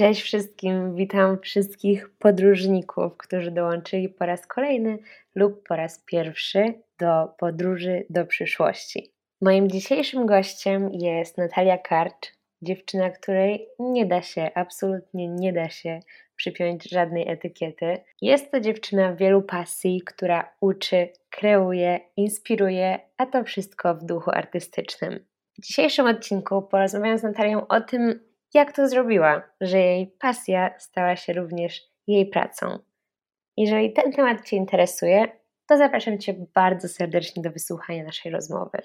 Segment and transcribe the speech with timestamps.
[0.00, 4.98] Cześć wszystkim, witam wszystkich podróżników, którzy dołączyli po raz kolejny
[5.34, 9.12] lub po raz pierwszy do podróży do przyszłości.
[9.40, 12.32] Moim dzisiejszym gościem jest Natalia Karcz,
[12.62, 16.00] dziewczyna, której nie da się, absolutnie nie da się
[16.36, 17.98] przypiąć żadnej etykiety.
[18.22, 25.26] Jest to dziewczyna wielu pasji, która uczy, kreuje, inspiruje, a to wszystko w duchu artystycznym.
[25.58, 31.16] W dzisiejszym odcinku porozmawiam z Natalią o tym, jak to zrobiła, że jej pasja stała
[31.16, 32.78] się również jej pracą.
[33.56, 35.28] Jeżeli ten temat Cię interesuje,
[35.66, 38.78] to zapraszam Cię bardzo serdecznie do wysłuchania naszej rozmowy.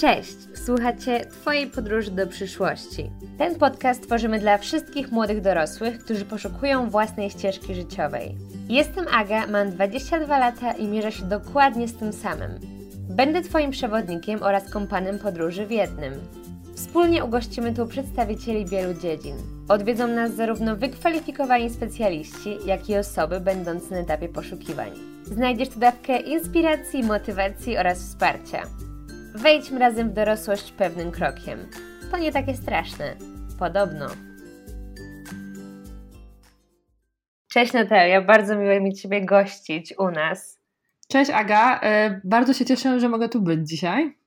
[0.00, 3.10] Cześć, słuchacie Twojej podróży do przyszłości.
[3.38, 8.34] Ten podcast tworzymy dla wszystkich młodych dorosłych, którzy poszukują własnej ścieżki życiowej.
[8.68, 12.50] Jestem Aga, mam 22 lata i mierzę się dokładnie z tym samym.
[13.10, 16.12] Będę Twoim przewodnikiem oraz kompanem podróży w jednym.
[16.78, 19.36] Wspólnie ugościmy tu przedstawicieli wielu dziedzin.
[19.68, 24.90] Odwiedzą nas zarówno wykwalifikowani specjaliści, jak i osoby będące na etapie poszukiwań.
[25.24, 28.62] Znajdziesz tu dawkę inspiracji, motywacji oraz wsparcia.
[29.34, 31.58] Wejdźmy razem w dorosłość pewnym krokiem.
[32.10, 33.16] To nie takie straszne.
[33.58, 34.06] Podobno.
[37.52, 40.60] Cześć Natalia, bardzo miło mi Ciebie gościć u nas.
[41.08, 44.17] Cześć Aga, e, bardzo się cieszę, że mogę tu być dzisiaj.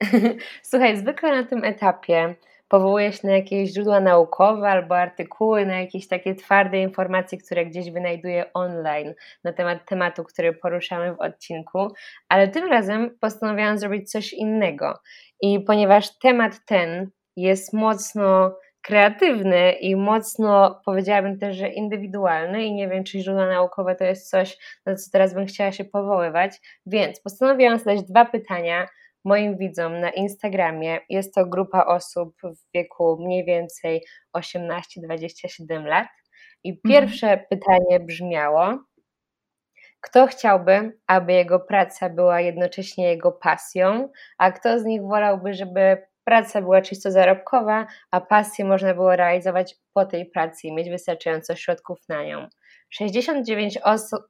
[0.62, 2.34] Słuchaj, zwykle na tym etapie
[2.68, 7.90] powołuję się na jakieś źródła naukowe albo artykuły, na jakieś takie twarde informacje, które gdzieś
[7.90, 11.88] wynajduję online na temat tematu, który poruszamy w odcinku,
[12.28, 14.98] ale tym razem postanowiłam zrobić coś innego.
[15.42, 22.88] I ponieważ temat ten jest mocno kreatywny i mocno, powiedziałabym też, że indywidualny i nie
[22.88, 27.20] wiem, czy źródła naukowe to jest coś, na co teraz bym chciała się powoływać, więc
[27.20, 28.86] postanowiłam zadać dwa pytania,
[29.24, 30.98] moim widzom na Instagramie.
[31.08, 34.04] Jest to grupa osób w wieku mniej więcej
[34.36, 36.08] 18-27 lat.
[36.64, 36.80] I mhm.
[36.82, 37.46] pierwsze mhm.
[37.50, 38.78] pytanie brzmiało:
[40.00, 44.08] kto chciałby, aby jego praca była jednocześnie jego pasją,
[44.38, 49.76] a kto z nich wolałby, żeby praca była czysto zarobkowa, a pasję można było realizować
[49.94, 52.48] po tej pracy i mieć wystarczająco środków na nią?
[53.00, 54.20] 69%, osób,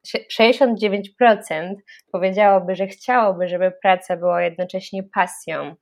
[0.40, 1.74] 69%
[2.12, 5.76] powiedziałoby, że chciałoby, żeby praca była jednocześnie pasją,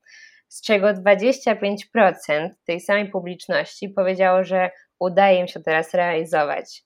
[0.48, 1.44] z czego 25%
[2.66, 6.82] tej samej publiczności powiedziało, że udaje im się teraz realizować.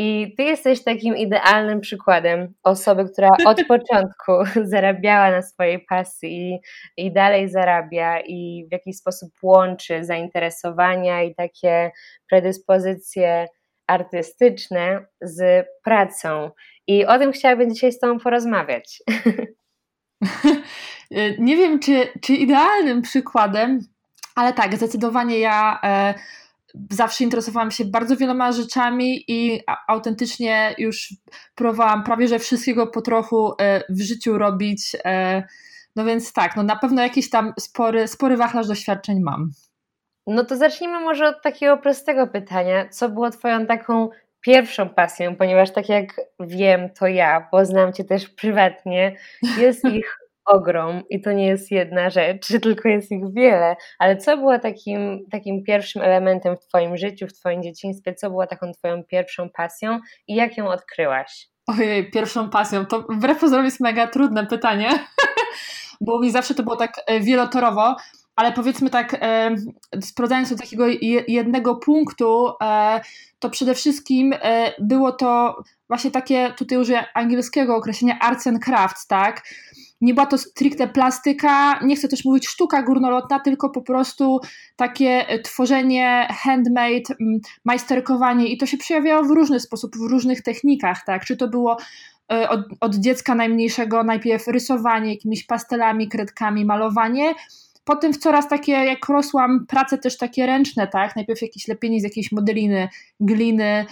[0.00, 4.32] I ty jesteś takim idealnym przykładem osoby, która od początku
[4.72, 6.60] zarabiała na swojej pasji i,
[6.96, 11.90] i dalej zarabia i w jakiś sposób łączy zainteresowania i takie
[12.30, 13.46] predyspozycje
[13.88, 16.50] artystyczne z pracą.
[16.86, 19.02] I o tym chciałabym dzisiaj z Tobą porozmawiać.
[21.38, 23.80] Nie wiem, czy, czy idealnym przykładem,
[24.34, 26.14] ale tak, zdecydowanie ja e,
[26.90, 31.14] zawsze interesowałam się bardzo wieloma rzeczami i autentycznie już
[31.54, 34.96] próbowałam prawie że wszystkiego po trochu e, w życiu robić.
[35.04, 35.42] E,
[35.96, 39.50] no więc tak, no na pewno jakiś tam spory, spory wachlarz doświadczeń mam.
[40.28, 42.88] No to zacznijmy może od takiego prostego pytania.
[42.88, 44.08] Co było Twoją taką
[44.40, 45.36] pierwszą pasją?
[45.36, 49.16] Ponieważ tak jak wiem, to ja, bo znam Cię też prywatnie,
[49.58, 53.76] jest ich ogrom i to nie jest jedna rzecz, tylko jest ich wiele.
[53.98, 58.14] Ale co było takim, takim pierwszym elementem w Twoim życiu, w Twoim dzieciństwie?
[58.14, 61.48] Co było taką Twoją pierwszą pasją i jak ją odkryłaś?
[61.66, 62.86] Ojej, pierwszą pasją.
[62.86, 64.90] To wbrew pozorom jest mega trudne pytanie,
[66.00, 67.96] bo mi zawsze to było tak e, wielotorowo
[68.38, 69.56] ale powiedzmy tak, e,
[70.00, 70.86] sprowadzając do takiego
[71.28, 73.00] jednego punktu, e,
[73.38, 79.06] to przede wszystkim e, było to właśnie takie, tutaj użyję angielskiego określenia arts and crafts,
[79.06, 79.42] tak?
[80.00, 84.40] Nie była to stricte plastyka, nie chcę też mówić sztuka górnolotna, tylko po prostu
[84.76, 87.14] takie tworzenie handmade,
[87.64, 91.24] majsterkowanie i to się przejawiało w różny sposób, w różnych technikach, tak?
[91.24, 91.76] Czy to było
[92.48, 97.34] od, od dziecka najmniejszego najpierw rysowanie jakimiś pastelami, kredkami, malowanie,
[97.88, 101.16] Potem w coraz takie, jak rosłam, prace też takie ręczne, tak?
[101.16, 102.88] Najpierw jakieś lepienie z jakiejś modeliny,
[103.20, 103.86] gliny,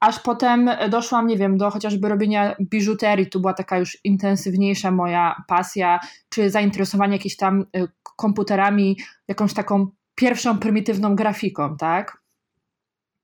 [0.00, 3.26] aż potem doszłam, nie wiem, do chociażby robienia biżuterii.
[3.26, 8.98] Tu była taka już intensywniejsza moja pasja, czy zainteresowanie jakimiś tam e, komputerami,
[9.28, 12.18] jakąś taką pierwszą prymitywną grafiką, tak?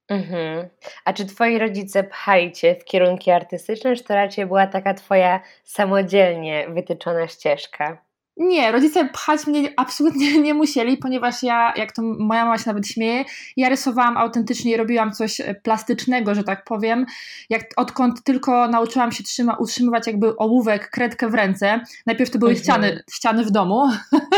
[0.09, 0.69] Mhm.
[1.05, 5.41] A czy twoi rodzice pchali cię w kierunki artystyczne, czy to raczej była taka twoja
[5.65, 8.12] samodzielnie wytyczona ścieżka?
[8.37, 12.89] Nie, rodzice pchać mnie absolutnie nie musieli, ponieważ ja, jak to moja mama się nawet
[12.89, 13.25] śmieje,
[13.57, 17.07] ja rysowałam autentycznie robiłam coś e, plastycznego, że tak powiem.
[17.51, 22.51] Jak, odkąd tylko nauczyłam się trzyma, utrzymywać jakby ołówek, kredkę w ręce, najpierw to były
[22.51, 22.65] mhm.
[22.65, 23.89] ściany, ściany w domu,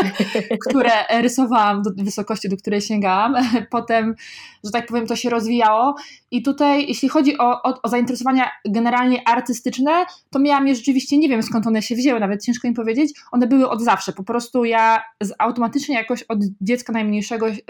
[0.69, 3.35] które rysowałam do wysokości, do której sięgałam.
[3.69, 4.15] Potem,
[4.63, 5.95] że tak powiem, to się rozwijało
[6.35, 11.29] i tutaj, jeśli chodzi o, o, o zainteresowania generalnie artystyczne, to miałam je rzeczywiście, nie
[11.29, 14.13] wiem skąd one się wzięły, nawet ciężko mi powiedzieć, one były od zawsze.
[14.13, 17.61] Po prostu ja z, automatycznie jakoś od dziecka najmniejszego y,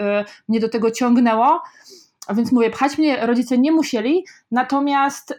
[0.48, 1.62] mnie do tego ciągnęło.
[2.26, 5.36] A więc mówię, pchać mnie rodzice nie musieli, natomiast y,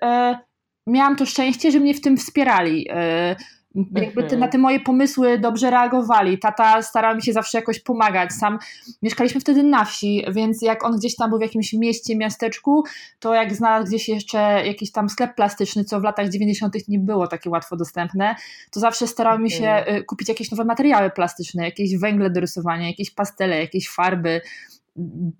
[0.87, 2.91] miałam to szczęście, że mnie w tym wspierali.
[2.91, 3.56] Y,
[3.95, 6.39] jakby te, na te moje pomysły dobrze reagowali.
[6.39, 8.33] Tata starał mi się zawsze jakoś pomagać.
[8.33, 8.59] Sam
[9.01, 12.83] mieszkaliśmy wtedy na wsi, więc jak on gdzieś tam był w jakimś mieście, miasteczku,
[13.19, 16.87] to jak znalazł gdzieś jeszcze jakiś tam sklep plastyczny, co w latach 90.
[16.87, 18.35] nie było takie łatwo dostępne,
[18.71, 22.87] to zawsze starał mi się y, kupić jakieś nowe materiały plastyczne, jakieś węgle do rysowania,
[22.87, 24.41] jakieś pastele, jakieś farby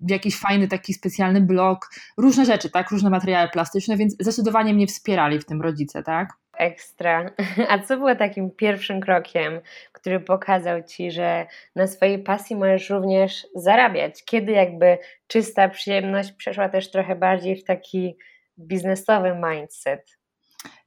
[0.08, 5.38] jakiś fajny taki specjalny blok, różne rzeczy, tak, różne materiały plastyczne, więc zdecydowanie mnie wspierali
[5.38, 6.32] w tym rodzice, tak.
[6.58, 7.30] Ekstra.
[7.70, 9.60] A co było takim pierwszym krokiem,
[9.92, 11.46] który pokazał ci, że
[11.76, 14.24] na swojej pasji możesz również zarabiać?
[14.24, 18.16] Kiedy jakby czysta przyjemność przeszła też trochę bardziej w taki
[18.58, 20.18] biznesowy mindset?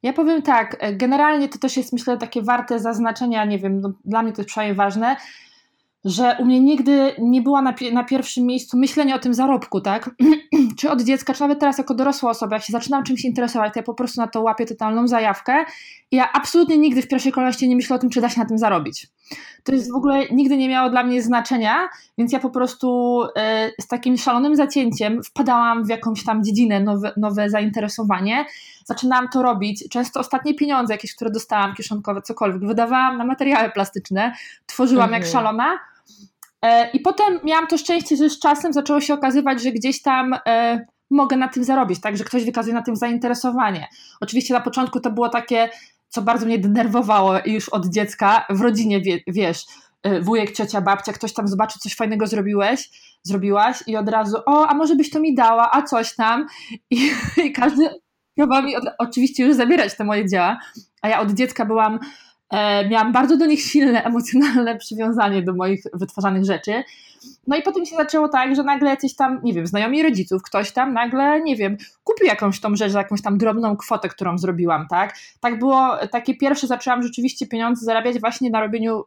[0.03, 4.23] Ja powiem tak, generalnie to też jest myślę takie warte zaznaczenia, nie wiem, no, dla
[4.23, 5.15] mnie to jest przynajmniej ważne,
[6.05, 10.09] że u mnie nigdy nie była na, na pierwszym miejscu myślenie o tym zarobku, tak?
[10.77, 13.79] czy od dziecka, czy nawet teraz jako dorosła osoba, jak się zaczynam czymś interesować, to
[13.79, 15.65] ja po prostu na to łapię totalną zajawkę
[16.11, 18.45] i ja absolutnie nigdy w pierwszej kolejności nie myślę o tym, czy da się na
[18.45, 19.07] tym zarobić.
[19.63, 23.81] To jest w ogóle nigdy nie miało dla mnie znaczenia, więc ja po prostu y,
[23.81, 28.45] z takim szalonym zacięciem wpadałam w jakąś tam dziedzinę, nowe, nowe zainteresowanie,
[28.85, 29.89] zaczynałam to robić.
[29.89, 34.33] Często ostatnie pieniądze, jakieś, które dostałam, kieszonkowe, cokolwiek, wydawałam na materiały plastyczne,
[34.65, 35.21] tworzyłam mhm.
[35.21, 35.79] jak szalona
[36.93, 40.85] I potem miałam to szczęście, że z czasem zaczęło się okazywać, że gdzieś tam e,
[41.09, 43.87] mogę na tym zarobić, tak, że ktoś wykazuje na tym zainteresowanie.
[44.21, 45.69] Oczywiście na początku to było takie,
[46.09, 49.65] co bardzo mnie denerwowało już od dziecka, w rodzinie, wiesz,
[50.03, 52.89] e, wujek, ciocia, babcia, ktoś tam zobaczy, coś fajnego zrobiłeś,
[53.23, 56.47] zrobiłaś i od razu, o, a może byś to mi dała, a coś tam.
[56.89, 57.11] I,
[57.45, 57.89] i każdy
[58.35, 60.59] próbował mi od, oczywiście już zabierać te moje dzieła,
[61.01, 62.30] a ja od dziecka byłam E,
[62.89, 66.83] miałam bardzo do nich silne emocjonalne przywiązanie do moich wytwarzanych rzeczy.
[67.47, 70.71] No i potem się zaczęło tak, że nagle jacyś tam, nie wiem, znajomi rodziców, ktoś
[70.71, 75.15] tam nagle, nie wiem, kupił jakąś tą rzecz jakąś tam drobną kwotę, którą zrobiłam, tak?
[75.39, 79.05] Tak było, takie pierwsze zaczęłam rzeczywiście pieniądze zarabiać właśnie na robieniu y,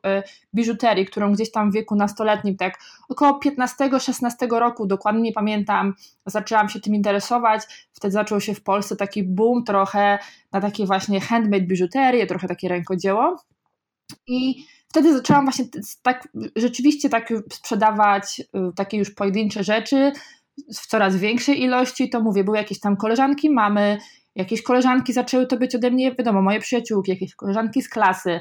[0.54, 2.78] biżuterii, którą gdzieś tam w wieku nastoletnim, tak
[3.08, 5.94] około 15-16 roku, dokładnie nie pamiętam,
[6.26, 7.62] zaczęłam się tym interesować.
[7.92, 10.18] Wtedy zaczął się w Polsce taki boom trochę
[10.52, 13.36] na takie właśnie handmade biżuterię, trochę takie rękodzieło.
[14.26, 14.64] I
[14.94, 15.64] wtedy zaczęłam właśnie
[16.02, 18.44] tak rzeczywiście tak sprzedawać y,
[18.76, 20.12] takie już pojedyncze rzeczy
[20.74, 22.10] w coraz większej ilości.
[22.10, 23.98] To mówię, były jakieś tam koleżanki mamy,
[24.34, 28.40] jakieś koleżanki zaczęły to być ode mnie, wiadomo, moje przyjaciółki, jakieś koleżanki z klasy.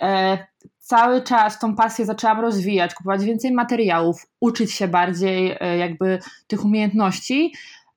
[0.00, 0.38] E,
[0.78, 6.64] cały czas tą pasję zaczęłam rozwijać, kupować więcej materiałów, uczyć się bardziej e, jakby tych
[6.64, 7.52] umiejętności.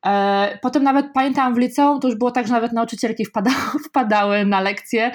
[0.06, 3.56] E, potem nawet pamiętam w liceum, to już było tak, że nawet nauczycielki wpadały,
[3.90, 5.12] wpadały na lekcje,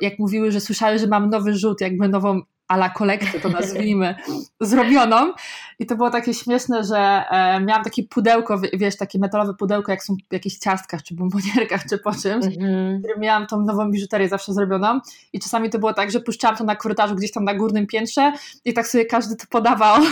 [0.00, 4.14] jak mówiły, że słyszały, że mam nowy rzut, jakby nową ala kolekcję, to nazwijmy,
[4.60, 5.32] zrobioną.
[5.78, 10.02] I to było takie śmieszne, że e, miałam takie pudełko, wiesz, takie metalowe pudełko, jak
[10.02, 13.00] są w jakichś ciastkach, czy bombonierkach, czy po czymś, mm -hmm.
[13.18, 15.00] miałam tą nową biżuterię zawsze zrobioną.
[15.32, 18.32] I czasami to było tak, że puszczałam to na korytarzu gdzieś tam na górnym piętrze
[18.64, 20.02] i tak sobie każdy to podawał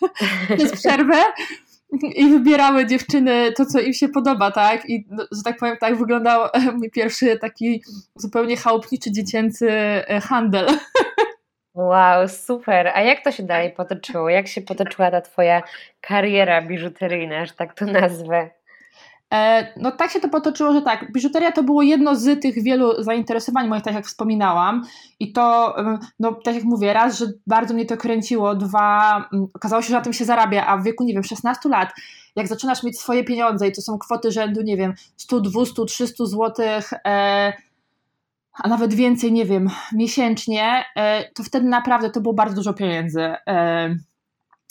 [0.56, 1.22] przez przerwę
[2.14, 4.90] i wybierały dziewczyny to, co im się podoba, tak?
[4.90, 7.82] I, no, że tak powiem, tak wyglądał mój pierwszy taki
[8.16, 10.66] zupełnie chałupniczy, dziecięcy e, handel.
[11.74, 12.92] Wow, super.
[12.94, 14.30] A jak to się dalej potoczyło?
[14.30, 15.62] Jak się potoczyła ta twoja
[16.00, 18.50] kariera biżuteryjna, że tak to nazwę?
[19.32, 23.02] E, no tak się to potoczyło, że tak, biżuteria to było jedno z tych wielu
[23.02, 24.84] zainteresowań moich, tak jak wspominałam
[25.20, 25.76] i to,
[26.20, 30.00] no tak jak mówię, raz, że bardzo mnie to kręciło, dwa, okazało się, że na
[30.00, 31.92] tym się zarabia, a w wieku, nie wiem, 16 lat,
[32.36, 36.26] jak zaczynasz mieć swoje pieniądze i to są kwoty rzędu, nie wiem, 100, 200, 300
[36.26, 37.52] złotych, e,
[38.54, 43.20] a nawet więcej, nie wiem, miesięcznie, e, to wtedy naprawdę to było bardzo dużo pieniędzy.
[43.46, 43.94] E,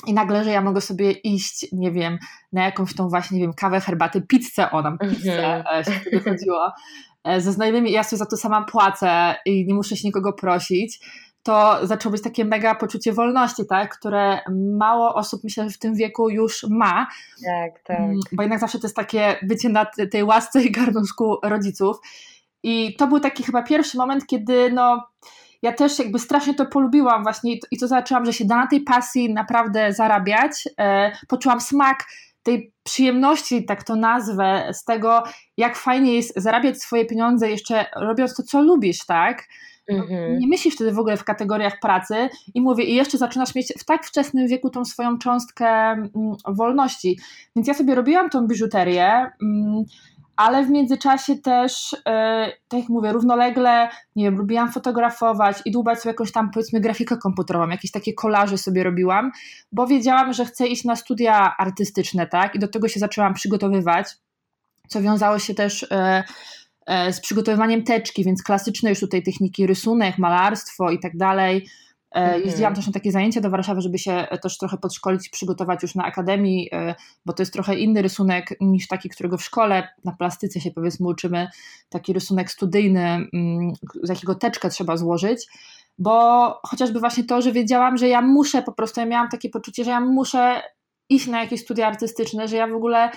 [0.08, 2.20] i nagle, że ja mogę sobie iść, nie wiem,
[2.54, 5.86] na jakąś tą właśnie, nie wiem, kawę, herbatę, pizzę, o nam pizzę mm-hmm.
[5.86, 6.72] się wtedy chodziło,
[7.24, 11.00] e, ze znajomymi, ja sobie za to sama płacę i nie muszę się nikogo prosić,
[11.44, 14.40] to zaczęło być takie mega poczucie wolności, tak, które
[14.78, 17.08] mało osób, myślę, że w tym wieku już ma.
[17.46, 18.00] Tak, tak.
[18.00, 21.98] Mm, bo jednak zawsze to jest takie bycie na tej łasce i garnuszku rodziców.
[22.64, 25.08] I to był taki chyba pierwszy moment, kiedy no
[25.62, 28.82] ja też jakby strasznie to polubiłam właśnie i to zobaczyłam, że się da na tej
[28.82, 30.52] pasji naprawdę zarabiać.
[30.80, 32.06] E, poczułam smak
[32.44, 35.24] tej przyjemności, tak to nazwę, z tego,
[35.58, 39.48] jak fajnie jest zarabiać swoje pieniądze, jeszcze robiąc to, co lubisz, tak?
[39.90, 40.40] Mhm.
[40.40, 43.86] Nie myślisz wtedy w ogóle w kategoriach pracy i mówię, i jeszcze zaczynasz mieć w
[43.86, 46.10] tak wczesnym wieku tą swoją cząstkę mm,
[46.48, 47.20] wolności.
[47.56, 49.84] Więc ja sobie robiłam tą biżuterię, mm,
[50.36, 56.00] ale w międzyczasie też, e, tak jak mówię, równolegle, nie wiem, lubiłam fotografować i dłubać
[56.00, 59.32] sobie jakąś tam, powiedzmy, grafikę komputerową, jakieś takie kolaże sobie robiłam,
[59.72, 64.08] bo wiedziałam, że chcę iść na studia artystyczne, tak, i do tego się zaczęłam przygotowywać,
[64.88, 66.24] co wiązało się też e,
[66.86, 71.68] e, z przygotowywaniem teczki, więc klasyczne już tutaj techniki rysunek, malarstwo i tak dalej.
[72.46, 76.04] Jeździłam też na takie zajęcia do Warszawy, żeby się też trochę podszkolić, przygotować już na
[76.04, 80.60] akademii, e, bo to jest trochę inny rysunek niż taki, którego w szkole na plastyce
[80.60, 81.48] się powiedzmy uczymy,
[81.90, 85.48] taki rysunek studyjny, mm, z jakiego teczkę trzeba złożyć,
[85.98, 86.12] bo
[86.64, 89.92] chociażby właśnie to, że wiedziałam, że ja muszę po prostu, ja miałam takie poczucie, że
[89.92, 90.62] ja muszę
[91.10, 93.12] iść na jakieś studia artystyczne, że ja w ogóle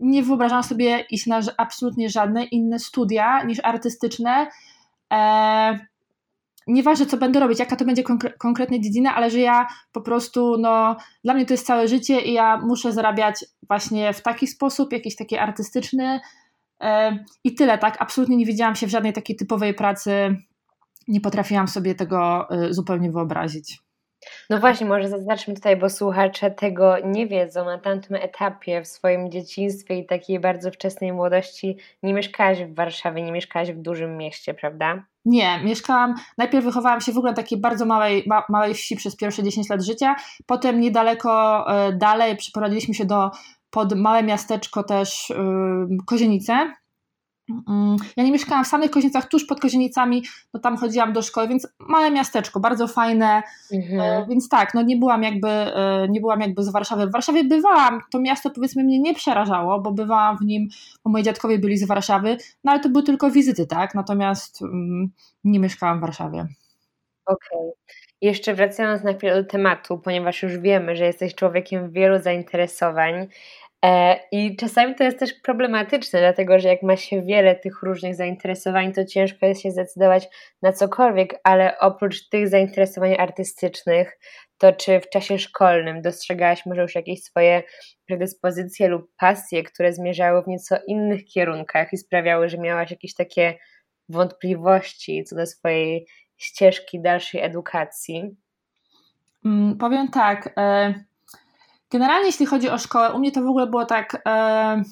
[0.00, 4.46] nie wyobrażam sobie iść na absolutnie żadne inne studia niż artystyczne.
[5.12, 5.78] E,
[6.66, 10.58] nieważne co będę robić, jaka to będzie konkre konkretnie dziedzina, ale że ja po prostu,
[10.58, 14.92] no, dla mnie to jest całe życie i ja muszę zarabiać właśnie w taki sposób,
[14.92, 16.20] jakiś taki artystyczny
[16.80, 16.88] yy,
[17.44, 17.96] i tyle, tak?
[18.02, 20.36] Absolutnie nie widziałam się w żadnej takiej typowej pracy,
[21.08, 23.84] nie potrafiłam sobie tego yy, zupełnie wyobrazić.
[24.50, 27.64] No właśnie, może zaznaczmy tutaj, bo słuchacze tego nie wiedzą.
[27.64, 33.22] Na tamtym etapie w swoim dzieciństwie i takiej bardzo wczesnej młodości nie mieszkałaś w Warszawie,
[33.22, 35.04] nie mieszkałaś w dużym mieście, prawda?
[35.24, 39.42] Nie, mieszkałam, najpierw wychowałam się w ogóle takiej bardzo małej, ma, małej wsi przez pierwsze
[39.42, 40.16] 10 lat życia,
[40.46, 43.30] potem niedaleko e, dalej przeprowadziliśmy się do,
[43.70, 45.34] pod małe miasteczko też y,
[46.06, 46.72] Kozienice,
[48.16, 50.24] ja nie mieszkałam w samych Kozienicach, tuż pod Kozienicami,
[50.54, 54.00] no tam chodziłam do szkoły, więc małe miasteczko, bardzo fajne, mhm.
[54.00, 57.06] E, więc tak, no nie byłam jakby, e, nie byłam jakby z Warszawy.
[57.06, 60.68] W Warszawie bywałam, to miasto powiedzmy mnie nie przerażało, bo bywałam w nim,
[61.04, 65.10] bo moi dziadkowie byli z Warszawy, no ale to były tylko wizyty, tak, natomiast um,
[65.44, 66.46] nie mieszkałam w Warszawie.
[67.26, 67.58] Okej.
[67.58, 67.70] Okay.
[68.20, 73.28] Jeszcze wracając na chwilę do tematu, ponieważ już wiemy, że jesteś człowiekiem wielu zainteresowań,
[74.32, 78.92] I czasami to jest też problematyczne, dlatego że jak ma się wiele tych różnych zainteresowań,
[78.92, 80.28] to ciężko jest się zdecydować
[80.62, 84.18] na cokolwiek, ale oprócz tych zainteresowań artystycznych,
[84.58, 87.62] to czy w czasie szkolnym dostrzegałaś może już jakieś swoje
[88.06, 93.54] predyspozycje lub pasje, które zmierzały w nieco innych kierunkach i sprawiały, że miałaś jakieś takie
[94.08, 98.36] wątpliwości co do swojej ścieżki dalszej edukacji?
[99.44, 100.52] Mm, powiem tak.
[100.56, 100.94] E,
[101.94, 104.22] Generalnie jeśli chodzi o szkołę, u mnie to w ogóle było tak.
[104.26, 104.82] E,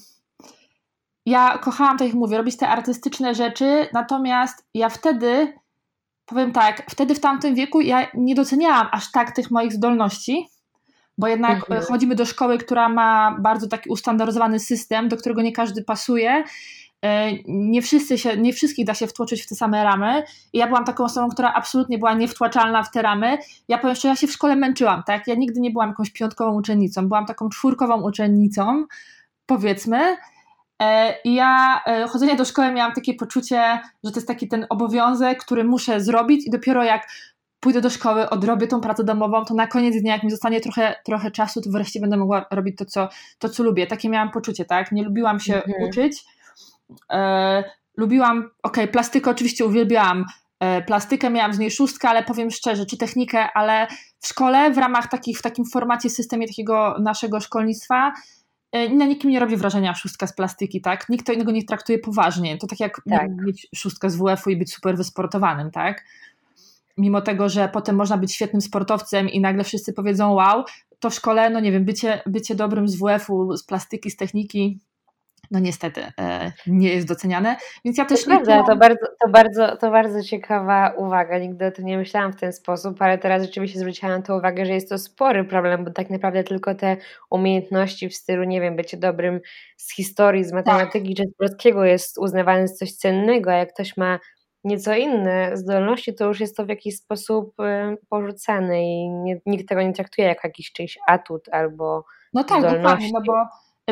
[1.27, 5.53] ja kochałam, tak jak mówię, robić te artystyczne rzeczy, natomiast ja wtedy,
[6.27, 10.49] powiem tak, wtedy w tamtym wieku ja nie doceniałam aż tak tych moich zdolności,
[11.19, 11.83] bo jednak mhm.
[11.83, 16.45] chodzimy do szkoły, która ma bardzo taki ustandaryzowany system, do którego nie każdy pasuje E,
[17.49, 20.23] nie wszyscy się, nie wszystkich da się wtłoczyć w te same ramy.
[20.53, 23.39] I ja byłam taką osobą, która absolutnie była niewtłaczalna w te ramy.
[23.69, 25.27] Ja powiem szczerze, ja się w szkole męczyłam, tak?
[25.27, 28.85] Ja nigdy nie byłam jakąś piątkową uczennicą, byłam taką czwórkową uczennicą,
[29.47, 30.17] powiedzmy.
[30.83, 34.67] E, I ja e, chodzenie do szkoły miałam takie poczucie, że to jest taki ten
[34.71, 37.09] obowiązek, który muszę zrobić i dopiero jak
[37.61, 40.95] pójdę do szkoły, odrobię tą pracę domową, to na koniec dnia, jak mi zostanie trochę,
[41.05, 43.87] trochę czasu, to wreszcie będę mogła robić to co, to, co lubię.
[43.87, 44.93] Takie miałam poczucie, tak?
[44.93, 45.89] Nie lubiłam się mhm.
[45.89, 46.25] uczyć,
[47.11, 47.65] E,
[47.97, 50.25] lubiłam, ok, plastykę oczywiście uwielbiałam,
[50.61, 53.87] e, plastykę miałam z niej szóstkę, ale powiem szczerze, czy technikę, ale
[54.21, 58.13] w szkole, w ramach takich, w takim formacie, systemie takiego naszego szkolnictwa,
[58.73, 61.09] e, na nikim nie robi wrażenia szóstka z plastyki, tak?
[61.09, 62.59] Nikt to innego nie traktuje poważnie.
[62.59, 63.29] To tak jak tak.
[63.47, 66.05] mieć szóstkę z WF-u i być super wysportowanym, tak?
[66.99, 70.65] Mimo tego, że potem można być świetnym sportowcem i nagle wszyscy powiedzą wow,
[70.99, 74.81] to w szkole, no nie wiem, bycie, bycie dobrym z WF-u, z plastyki, z techniki,
[75.51, 77.57] no niestety e, nie jest doceniane.
[77.85, 81.39] Więc ja też to nie prawda, to bardzo, to, bardzo, to bardzo ciekawa uwaga.
[81.39, 84.67] Nigdy o tym nie myślałam w ten sposób, ale teraz rzeczywiście zwróciłam na to uwagę,
[84.67, 86.97] że jest to spory problem, bo tak naprawdę tylko te
[87.31, 89.41] umiejętności w stylu, nie wiem, bycie dobrym
[89.77, 91.27] z historii, z matematyki tak.
[91.27, 94.19] czy z polskiego jest uznawane za coś cennego, a jak ktoś ma
[94.65, 99.69] nieco inne zdolności, to już jest to w jakiś sposób e, porzucane i nie, nikt
[99.69, 102.83] tego nie traktuje jako jakiś czyjś atut albo no tak, zdolności.
[102.83, 103.35] dokładnie, no bo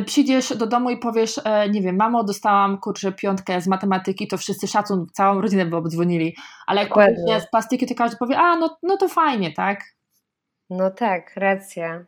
[0.06, 4.38] przyjdziesz do domu i powiesz, e, nie wiem, mamo, dostałam kurczę piątkę z matematyki, to
[4.38, 6.36] wszyscy szacun, całą rodzinę by obdzwonili.
[6.66, 9.84] Ale jak powiesz z plastyki, to każdy powie, a no, no to fajnie, tak?
[10.70, 12.04] No tak, racja.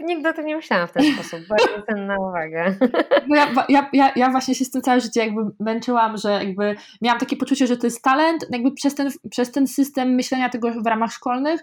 [0.00, 1.40] Nigdy o tym nie myślałam w ten sposób.
[1.48, 2.74] Bardzo cenna uwaga.
[3.28, 6.76] No ja, ja, ja, ja właśnie się z tym całe życie jakby męczyłam, że jakby
[7.02, 10.82] miałam takie poczucie, że to jest talent, jakby przez ten, przez ten system myślenia tego
[10.82, 11.60] w ramach szkolnych,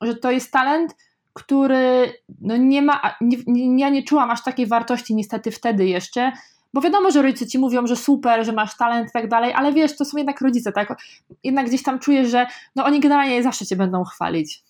[0.00, 0.94] że to jest talent,
[1.36, 6.32] który no nie ma, nie, nie, ja nie czułam aż takiej wartości niestety wtedy jeszcze,
[6.74, 9.72] bo wiadomo, że rodzice ci mówią, że super, że masz talent i tak dalej, ale
[9.72, 10.98] wiesz, to są jednak rodzice, tak?
[11.44, 14.62] Jednak gdzieś tam czujesz, że no oni generalnie zawsze cię będą chwalić.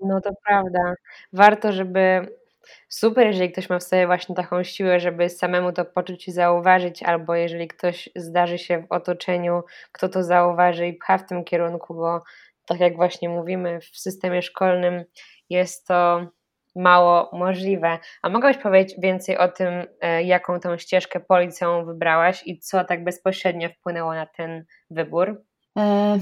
[0.00, 0.94] No to prawda.
[1.32, 2.28] Warto, żeby
[2.88, 7.02] super, jeżeli ktoś ma w sobie właśnie taką siłę, żeby samemu to poczuć i zauważyć,
[7.02, 9.62] albo jeżeli ktoś zdarzy się w otoczeniu,
[9.92, 12.22] kto to zauważy i pcha w tym kierunku, bo
[12.66, 15.04] tak jak właśnie mówimy, w systemie szkolnym
[15.50, 16.26] jest to
[16.76, 17.98] mało możliwe.
[18.22, 23.04] A mogłabyś powiedzieć więcej o tym, e, jaką tą ścieżkę policją wybrałaś i co tak
[23.04, 25.44] bezpośrednio wpłynęło na ten wybór?
[25.78, 26.18] E,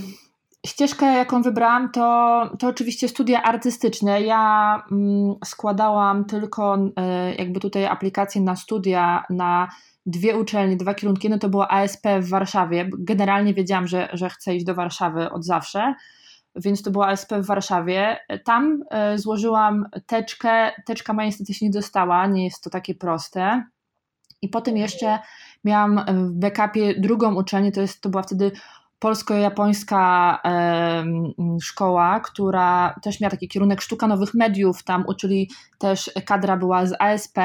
[0.66, 4.22] ścieżkę, jaką wybrałam, to, to oczywiście studia artystyczne.
[4.22, 9.68] Ja mm, składałam tylko e, jakby tutaj aplikacje na studia na
[10.06, 11.30] dwie uczelnie, dwa kierunki.
[11.30, 12.90] No to było ASP w Warszawie.
[12.98, 15.94] Generalnie wiedziałam, że, że chcę iść do Warszawy od zawsze
[16.56, 18.16] więc to była ASP w Warszawie.
[18.44, 23.64] Tam e, złożyłam teczkę, teczka moja niestety się nie dostała, nie jest to takie proste.
[24.42, 25.18] I potem jeszcze
[25.64, 28.52] miałam w backupie drugą uczelnię, to, jest, to była wtedy
[28.98, 31.04] polsko-japońska e,
[31.62, 36.94] szkoła, która też miała taki kierunek sztuka nowych mediów, tam uczyli też, kadra była z
[36.98, 37.38] ASP,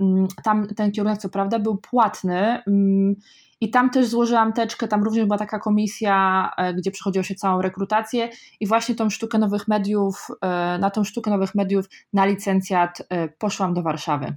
[0.00, 3.14] mm, tam ten kierunek co prawda był płatny, mm,
[3.60, 7.62] i tam też złożyłam teczkę, tam również była taka komisja, e, gdzie przechodziło się całą
[7.62, 8.28] rekrutację
[8.60, 13.28] i właśnie tą sztukę nowych mediów, e, na tą sztukę nowych mediów na licencjat e,
[13.28, 14.36] poszłam do Warszawy.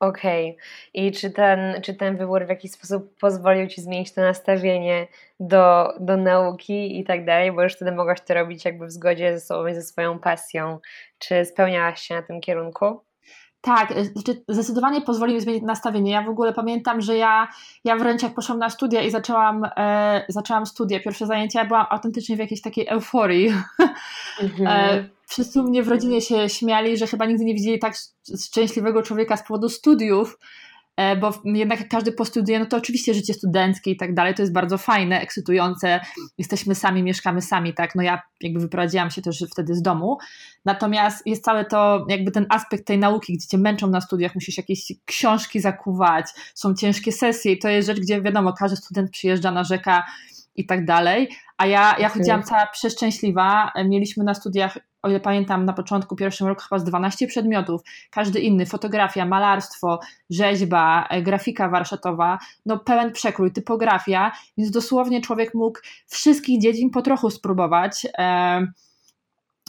[0.00, 0.50] Okej.
[0.50, 0.64] Okay.
[0.94, 5.06] I czy ten, czy ten wybór w jakiś sposób pozwolił Ci zmienić to nastawienie
[5.40, 9.38] do, do nauki i tak dalej, bo już wtedy mogłaś to robić jakby w zgodzie
[9.38, 10.78] ze sobą i ze swoją pasją.
[11.18, 13.00] Czy spełniałaś się na tym kierunku?
[13.64, 16.12] Tak, e, znaczy zdecydowanie pozwolił mi zmienić nastawienie.
[16.12, 17.48] Ja w ogóle pamiętam, że ja,
[17.84, 21.86] ja wręcz jak poszłam na studia i zaczęłam, e, zaczęłam studia, pierwsze zajęcia, ja byłam
[21.90, 23.52] autentycznie w jakiejś takiej euforii.
[24.42, 24.68] Mhm.
[24.68, 27.94] E, wszyscy u mnie w rodzinie się śmiali, że chyba nigdy nie widzieli tak
[28.44, 30.38] szczęśliwego człowieka z powodu studiów.
[30.96, 34.42] E, bo jednak jak każdy postudiuje, no to oczywiście życie studenckie i tak dalej, to
[34.42, 36.00] jest bardzo fajne, ekscytujące,
[36.38, 40.18] jesteśmy sami, mieszkamy sami, tak, no ja jakby wyprowadziłam się też wtedy z domu,
[40.64, 44.56] natomiast jest całe to, jakby ten aspekt tej nauki, gdzie cię męczą na studiach, musisz
[44.56, 49.50] jakieś książki zakuwać, są ciężkie sesje i to jest rzecz, gdzie wiadomo, każdy student przyjeżdża,
[49.50, 50.04] narzeka
[50.56, 55.64] i tak dalej, a ja, ja chodziłam cała przeszczęśliwa, mieliśmy na studiach o ile pamiętam,
[55.64, 61.68] na początku pierwszym roku chyba z 12 przedmiotów, każdy inny, fotografia, malarstwo, rzeźba, e, grafika
[61.68, 68.06] warsztatowa, no pełen przekrój, typografia, więc dosłownie człowiek mógł wszystkich dziedzin po trochu spróbować.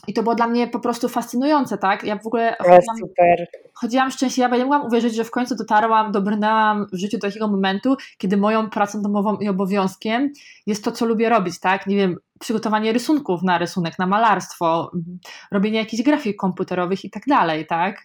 [0.08, 2.04] I to było dla mnie po prostu fascynujące, tak?
[2.04, 3.48] Ja w ogóle chodziłam, super.
[3.74, 7.48] chodziłam szczęśliwa, bo nie mogłam uwierzyć, że w końcu dotarłam, dobrnęłam w życiu do takiego
[7.48, 10.32] momentu, kiedy moją pracą domową i obowiązkiem
[10.66, 11.88] jest to, co lubię robić, tak?
[11.88, 14.92] Nie wiem, przygotowanie rysunków na rysunek, na malarstwo,
[15.52, 18.02] robienie jakichś grafik komputerowych i tak dalej, tak?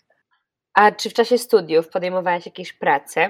[0.74, 3.28] A czy w czasie studiów podejmowałaś jakieś prace?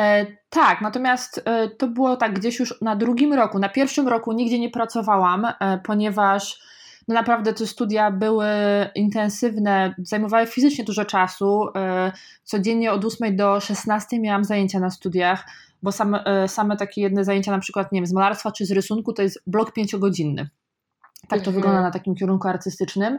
[0.00, 3.58] E, tak, natomiast e, to było tak gdzieś już na drugim roku.
[3.58, 6.60] Na pierwszym roku nigdzie nie pracowałam, e, ponieważ
[7.08, 8.46] no naprawdę te studia były
[8.94, 11.68] intensywne, zajmowały fizycznie dużo czasu.
[11.76, 12.12] E,
[12.44, 15.44] codziennie od 8 do 16 miałam zajęcia na studiach,
[15.84, 18.70] bo same, e, same takie jedne zajęcia, na przykład nie wiem, z malarstwa czy z
[18.70, 20.48] rysunku, to jest blok pięciogodzinny.
[21.28, 21.54] Tak to mhm.
[21.54, 23.18] wygląda na takim kierunku artystycznym.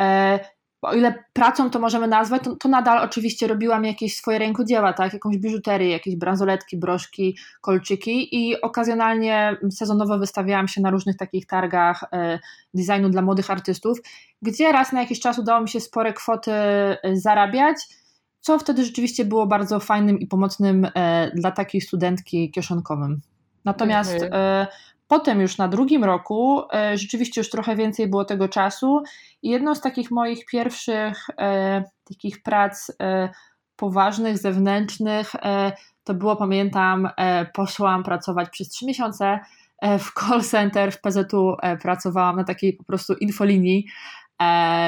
[0.00, 0.40] E,
[0.82, 5.12] o ile pracą to możemy nazwać, to, to, nadal oczywiście robiłam jakieś swoje rękodzieła, tak?
[5.12, 12.04] jakąś biżuterię, jakieś bransoletki, broszki, kolczyki i okazjonalnie sezonowo wystawiałam się na różnych takich targach
[12.12, 12.38] e,
[12.74, 13.98] designu dla młodych artystów,
[14.42, 17.76] gdzie raz na jakiś czas udało mi się spore kwoty e, zarabiać,
[18.40, 23.20] co wtedy rzeczywiście było bardzo fajnym i pomocnym e, dla takiej studentki kieszonkowym.
[23.64, 24.32] Natomiast mhm.
[24.34, 24.66] e,
[25.10, 29.02] Potem już na drugim roku e, rzeczywiście już trochę więcej było tego czasu
[29.42, 33.28] i jedną z takich moich pierwszych e, takich prac e,
[33.76, 35.32] poważnych, zewnętrznych
[36.04, 37.08] to było, pamiętam,
[37.54, 39.40] poszłam pracować przez trzy miesiące
[39.98, 43.86] w call center w PZU, pracowałam na takiej po prostu infolinii.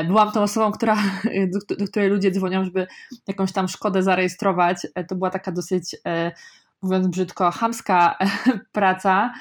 [0.06, 0.96] Byłam tą osobą, która,
[1.52, 2.86] do, do której ludzie dzwonią, żeby
[3.28, 4.86] jakąś tam szkodę zarejestrować.
[5.08, 5.96] To była taka dosyć
[6.82, 8.18] mówiąc brzydko, chamska
[8.72, 9.32] praca,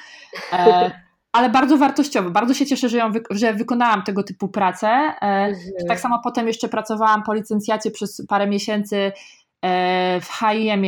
[0.52, 0.90] e,
[1.32, 2.30] ale bardzo wartościowa.
[2.30, 4.88] Bardzo się cieszę, że, ją że wykonałam tego typu pracę.
[4.88, 5.86] E, mhm.
[5.88, 9.12] Tak samo potem jeszcze pracowałam po licencjacie przez parę miesięcy
[9.62, 10.82] e, w H&M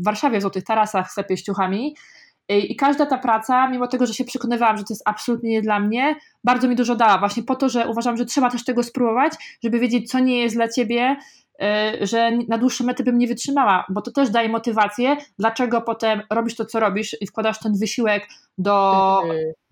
[0.00, 1.96] w Warszawie, w Złotych Tarasach, w sklepie z ciuchami.
[2.48, 5.80] I każda ta praca, mimo tego, że się przekonywałam, że to jest absolutnie nie dla
[5.80, 9.32] mnie, bardzo mi dużo dała, właśnie po to, że uważam, że trzeba też tego spróbować,
[9.62, 11.16] żeby wiedzieć, co nie jest dla ciebie,
[12.02, 16.22] y, że na dłuższe mety bym nie wytrzymała, bo to też daje motywację, dlaczego potem
[16.30, 18.28] robisz to, co robisz i wkładasz ten wysiłek
[18.58, 19.20] do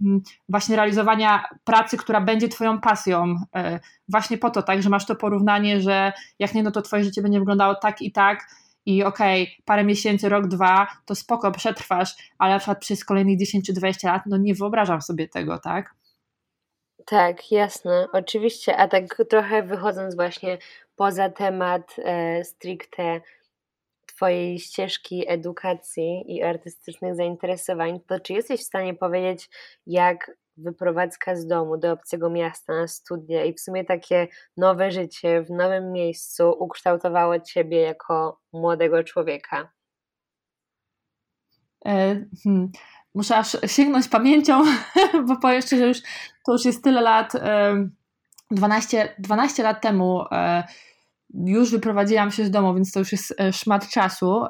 [0.01, 0.23] mhm.
[0.49, 3.35] właśnie realizowania pracy, która będzie twoją pasją.
[3.57, 7.05] Y, właśnie po to, tak, że masz to porównanie, że jak nie, no to twoje
[7.05, 8.47] życie będzie wyglądało tak i tak,
[8.87, 13.39] i okej, okay, parę miesięcy, rok, dwa, to spoko, przetrwasz, ale na przykład przez kolejnych
[13.39, 15.95] 10 czy 20 lat, no nie wyobrażam sobie tego, tak?
[17.07, 20.59] Tak, jasne, oczywiście, a tak trochę wychodząc właśnie
[20.97, 23.21] poza temat e, stricte
[24.07, 29.51] Twojej ścieżki edukacji i artystycznych zainteresowań, to czy jesteś w stanie powiedzieć,
[29.87, 35.43] jak wyprowadzka z domu do obcego miasta na studia i w sumie takie nowe życie
[35.43, 39.73] w nowym miejscu ukształtowało Ciebie jako młodego człowieka?
[41.87, 42.71] E, hmm.
[43.15, 44.63] Muszę aż sięgnąć pamięcią,
[45.29, 45.99] bo powiem szczerze, już,
[46.47, 47.35] to już jest tyle lat.
[47.35, 47.89] E,
[48.51, 50.65] 12, 12 lat temu e,
[51.35, 54.45] już wyprowadziłam się z domu, więc to już jest szmat czasu.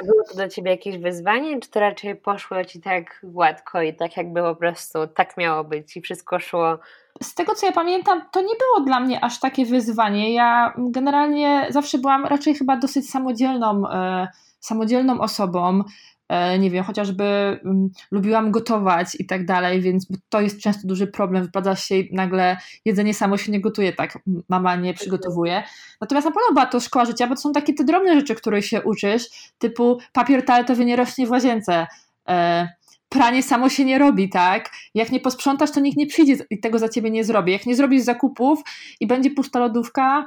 [0.00, 4.16] Było to dla Ciebie jakieś wyzwanie, czy to raczej poszło Ci tak gładko i tak
[4.16, 6.78] jakby po prostu tak miało być i wszystko szło?
[7.22, 10.34] Z tego co ja pamiętam, to nie było dla mnie aż takie wyzwanie.
[10.34, 14.28] Ja generalnie zawsze byłam raczej chyba dosyć samodzielną, e,
[14.60, 15.82] samodzielną osobą.
[16.32, 21.06] E, nie wiem, chociażby mm, lubiłam gotować i tak dalej, więc to jest często duży
[21.06, 21.42] problem.
[21.42, 24.18] Wypada się nagle jedzenie samo się nie gotuje, tak
[24.48, 25.62] mama nie przygotowuje.
[26.00, 28.62] Natomiast na pewno była to szkoła życia, bo to są takie te drobne rzeczy, które
[28.62, 31.86] się uczysz, typu papier toaletowy nie rośnie w łazience.
[32.28, 32.68] E,
[33.08, 34.70] pranie samo się nie robi, tak?
[34.94, 37.52] Jak nie posprzątasz, to nikt nie przyjdzie i tego za ciebie nie zrobi.
[37.52, 38.60] Jak nie zrobisz zakupów
[39.00, 40.24] i będzie pusta lodówka,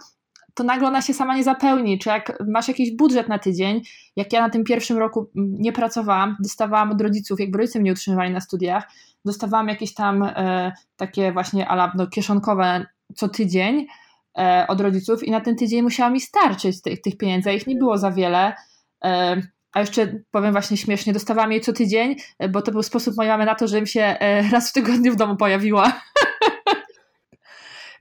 [0.56, 2.00] to nagle ona się sama nie zapełni.
[2.00, 3.82] Czy jak masz jakiś budżet na tydzień,
[4.16, 8.34] jak ja na tym pierwszym roku nie pracowałam, dostawałam od rodziców, jakby rodzice mnie utrzymywali
[8.34, 8.88] na studiach,
[9.26, 13.88] dostawałam jakieś tam e, takie właśnie ala, no, kieszonkowe co tydzień
[14.38, 17.68] e, od rodziców i na ten tydzień musiała mi starczyć tych, tych pieniędzy, a ich
[17.68, 18.54] nie było za wiele.
[19.04, 19.42] E,
[19.74, 22.16] a jeszcze powiem właśnie śmiesznie, dostawałam jej co tydzień,
[22.50, 25.16] bo to był sposób mojej mamy na to, żebym się e, raz w tygodniu w
[25.16, 25.94] domu pojawiła.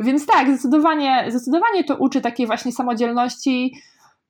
[0.04, 3.74] Więc tak, zdecydowanie, zdecydowanie to uczy takiej właśnie samodzielności.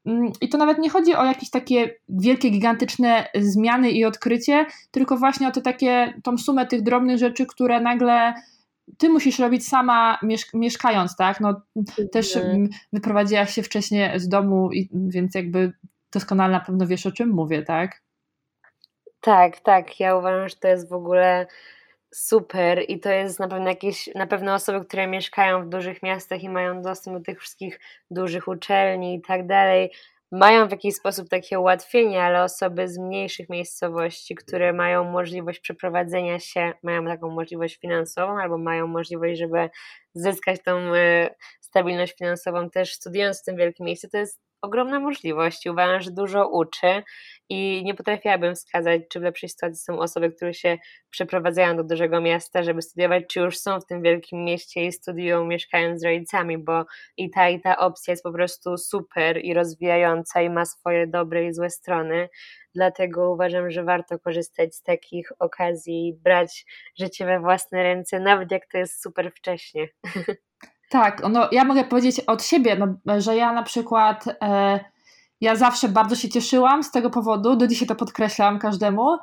[0.06, 5.16] Mm, I to nawet nie chodzi o jakieś takie wielkie, gigantyczne zmiany i odkrycie, tylko
[5.16, 8.34] właśnie o te takie, tą sumę tych drobnych rzeczy, które nagle
[8.98, 10.18] ty musisz robić sama
[10.54, 11.40] mieszkając, tak?
[11.40, 11.62] No,
[12.12, 12.68] też mhm.
[12.92, 15.72] wyprowadziłaś się wcześniej z domu, więc jakby
[16.12, 18.02] doskonale na pewno wiesz, o czym mówię, tak?
[19.20, 20.00] Tak, tak.
[20.00, 21.46] Ja uważam, że to jest w ogóle
[22.14, 26.42] super i to jest na pewno jakieś, na pewno osoby, które mieszkają w dużych miastach
[26.42, 29.90] i mają dostęp do tych wszystkich dużych uczelni i tak dalej,
[30.32, 36.38] mają w jakiś sposób takie ułatwienie, ale osoby z mniejszych miejscowości, które mają możliwość przeprowadzenia
[36.38, 39.70] się, mają taką możliwość finansową albo mają możliwość, żeby
[40.14, 41.28] zyskać tą y,
[41.60, 46.48] stabilność finansową też studiując w tym wielkim mieście, to jest ogromna możliwość uważam, że dużo
[46.48, 47.02] uczy
[47.48, 50.78] i nie potrafiłabym wskazać, czy w lepszej sytuacji są osoby, które się
[51.10, 55.44] przeprowadzają do dużego miasta, żeby studiować, czy już są w tym wielkim mieście i studiują
[55.46, 56.84] mieszkając z rodzicami, bo
[57.16, 61.44] i ta i ta opcja jest po prostu super i rozwijająca i ma swoje dobre
[61.46, 62.28] i złe strony.
[62.74, 66.66] Dlatego uważam, że warto korzystać z takich okazji brać
[66.98, 69.88] życie we własne ręce, nawet jak to jest super wcześnie.
[70.90, 74.80] Tak, no ja mogę powiedzieć od siebie, no, że ja na przykład e,
[75.40, 79.16] ja zawsze bardzo się cieszyłam z tego powodu, do dzisiaj to podkreślam każdemu,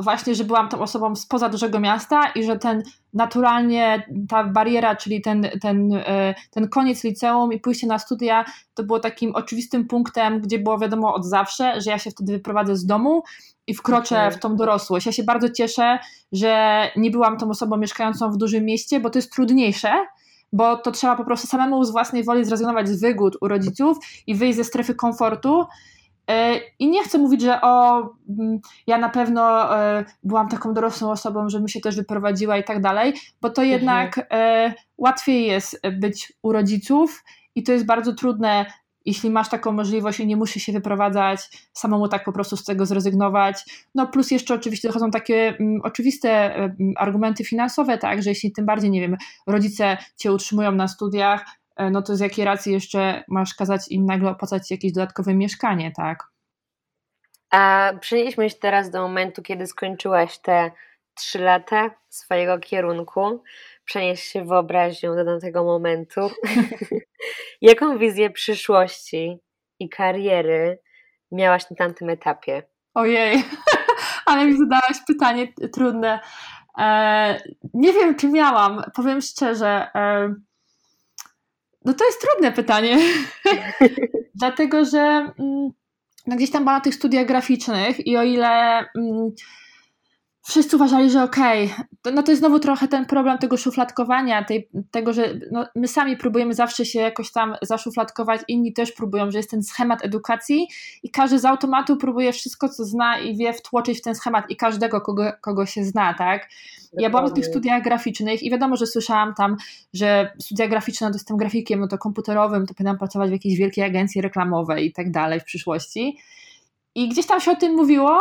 [0.00, 2.82] właśnie, że byłam tą osobą spoza dużego miasta i że ten
[3.14, 8.82] naturalnie ta bariera, czyli ten, ten, e, ten koniec liceum i pójście na studia, to
[8.82, 12.86] było takim oczywistym punktem, gdzie było wiadomo od zawsze, że ja się wtedy wyprowadzę z
[12.86, 13.22] domu
[13.66, 14.30] i wkroczę okay.
[14.30, 15.06] w tą dorosłość.
[15.06, 15.98] Ja się bardzo cieszę,
[16.32, 19.92] że nie byłam tą osobą mieszkającą w dużym mieście, bo to jest trudniejsze,
[20.52, 24.34] bo to trzeba po prostu samemu z własnej woli zrezygnować z wygód u rodziców i
[24.34, 25.64] wyjść ze strefy komfortu.
[26.30, 28.00] E, I nie chcę mówić, że o,
[28.38, 32.64] mm, ja na pewno e, byłam taką dorosłą osobą, że mi się też wyprowadziła i
[32.64, 33.80] tak dalej, bo to mhm.
[33.80, 34.72] jednak mhm.
[34.98, 38.66] łatwiej jest być u rodziców i to jest bardzo trudne
[39.04, 42.86] jeśli masz taką możliwość i nie musisz się wyprowadzać, samemu tak po prostu z tego
[42.86, 43.86] zrezygnować.
[43.94, 48.66] No plus jeszcze oczywiście dochodzą takie mm, oczywiste mm, argumenty finansowe, tak, że jeśli tym
[48.66, 49.16] bardziej, nie wiem,
[49.46, 51.44] rodzice cię utrzymują na studiach,
[51.90, 56.24] no to z jakiej racji jeszcze masz kazać im nagle opłacać jakieś dodatkowe mieszkanie, tak?
[57.50, 60.70] A przenieśmy się teraz do momentu, kiedy skończyłaś te
[61.14, 63.42] trzy lata swojego kierunku
[63.84, 66.20] przenieść się wyobraźnią do tamtego momentu.
[67.60, 69.38] Jaką wizję przyszłości
[69.80, 70.78] i kariery
[71.32, 72.62] miałaś na tamtym etapie?
[72.94, 73.44] Ojej,
[74.26, 76.20] Ale mi zadałaś pytanie trudne.
[76.78, 77.42] E,
[77.74, 79.90] nie wiem, czy miałam, powiem szczerze.
[79.94, 80.34] E,
[81.84, 82.98] no to jest trudne pytanie.
[84.40, 84.98] Dlatego, że
[85.38, 85.70] mm,
[86.26, 89.30] no gdzieś tam byłam na tych studiach graficznych i o ile mm,
[90.50, 94.44] wszyscy uważali, że okej, okay, to, no to jest znowu trochę ten problem tego szufladkowania,
[94.44, 99.30] tej, tego, że no, my sami próbujemy zawsze się jakoś tam zaszufladkować, inni też próbują,
[99.30, 100.68] że jest ten schemat edukacji
[101.02, 104.56] i każdy z automatu próbuje wszystko, co zna i wie wtłoczyć w ten schemat i
[104.56, 106.48] każdego, kogo, kogo się zna, tak?
[106.92, 109.56] Ja byłam na tych studiach graficznych i wiadomo, że słyszałam tam,
[109.92, 113.58] że studia graficzne, no to jestem grafikiem, no to komputerowym, to powinnam pracować w jakiejś
[113.58, 116.18] wielkiej agencji reklamowej i tak dalej w przyszłości.
[116.94, 118.20] I gdzieś tam się o tym mówiło,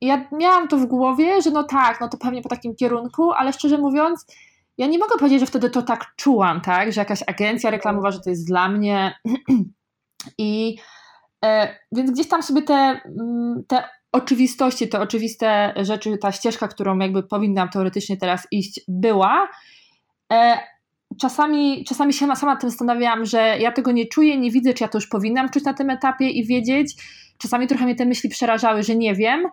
[0.00, 3.52] ja miałam to w głowie, że no tak, no to pewnie po takim kierunku, ale
[3.52, 4.26] szczerze mówiąc,
[4.78, 8.20] ja nie mogę powiedzieć, że wtedy to tak czułam, tak, że jakaś agencja reklamowa, że
[8.20, 9.14] to jest dla mnie.
[10.38, 10.78] I
[11.44, 16.98] e, więc gdzieś tam sobie te, mm, te oczywistości, te oczywiste rzeczy, ta ścieżka, którą
[16.98, 19.48] jakby powinnam teoretycznie teraz iść, była.
[20.32, 20.58] E,
[21.20, 24.88] czasami, czasami się sama tym zastanawiałam, że ja tego nie czuję, nie widzę, czy ja
[24.88, 26.94] to już powinnam czuć na tym etapie i wiedzieć.
[27.38, 29.46] Czasami trochę mnie te myśli przerażały, że nie wiem,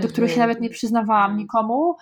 [0.00, 0.48] do których się mhm.
[0.48, 1.96] nawet nie przyznawałam nikomu.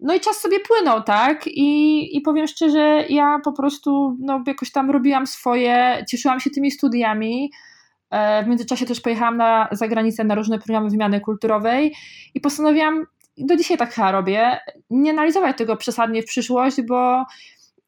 [0.00, 1.46] No i czas sobie płynął, tak?
[1.46, 6.70] I, i powiem szczerze, ja po prostu no, jakoś tam robiłam swoje, cieszyłam się tymi
[6.70, 7.50] studiami.
[8.10, 11.94] E, w międzyczasie też pojechałam na zagranicę na różne programy wymiany kulturowej
[12.34, 13.06] i postanowiłam,
[13.38, 14.58] do dzisiaj tak chyba robię,
[14.90, 17.24] nie analizować tego przesadnie w przyszłość, bo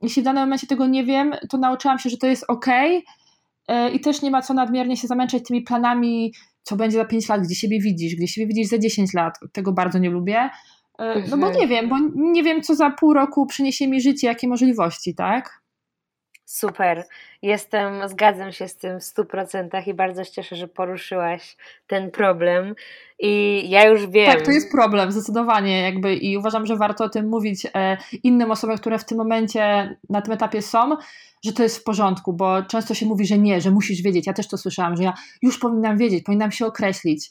[0.02, 2.66] jeśli w danym momencie tego nie wiem, to nauczyłam się, że to jest ok
[3.68, 6.32] e, i też nie ma co nadmiernie się zamęczać tymi planami
[6.70, 9.34] co będzie za 5 lat, gdzie siebie widzisz, gdzie siebie widzisz za 10 lat.
[9.52, 10.50] Tego bardzo nie lubię.
[10.98, 11.56] E, no bo mhm.
[11.56, 15.59] nie wiem, bo nie wiem, co za pół roku przyniesie mi życie, jakie możliwości, tak?
[16.50, 17.04] Super.
[17.42, 22.74] Jestem, zgadzam się z tym w 100% i bardzo się cieszę, że poruszyłaś ten problem.
[23.18, 24.26] I ja już wiem.
[24.26, 28.50] Tak, to jest problem, zdecydowanie, jakby i uważam, że warto o tym mówić e, innym
[28.50, 30.96] osobom, które w tym momencie na tym etapie są,
[31.44, 34.26] że to jest w porządku, bo często się mówi, że nie, że musisz wiedzieć.
[34.26, 37.30] Ja też to słyszałam, że ja już powinnam wiedzieć, powinnam się określić.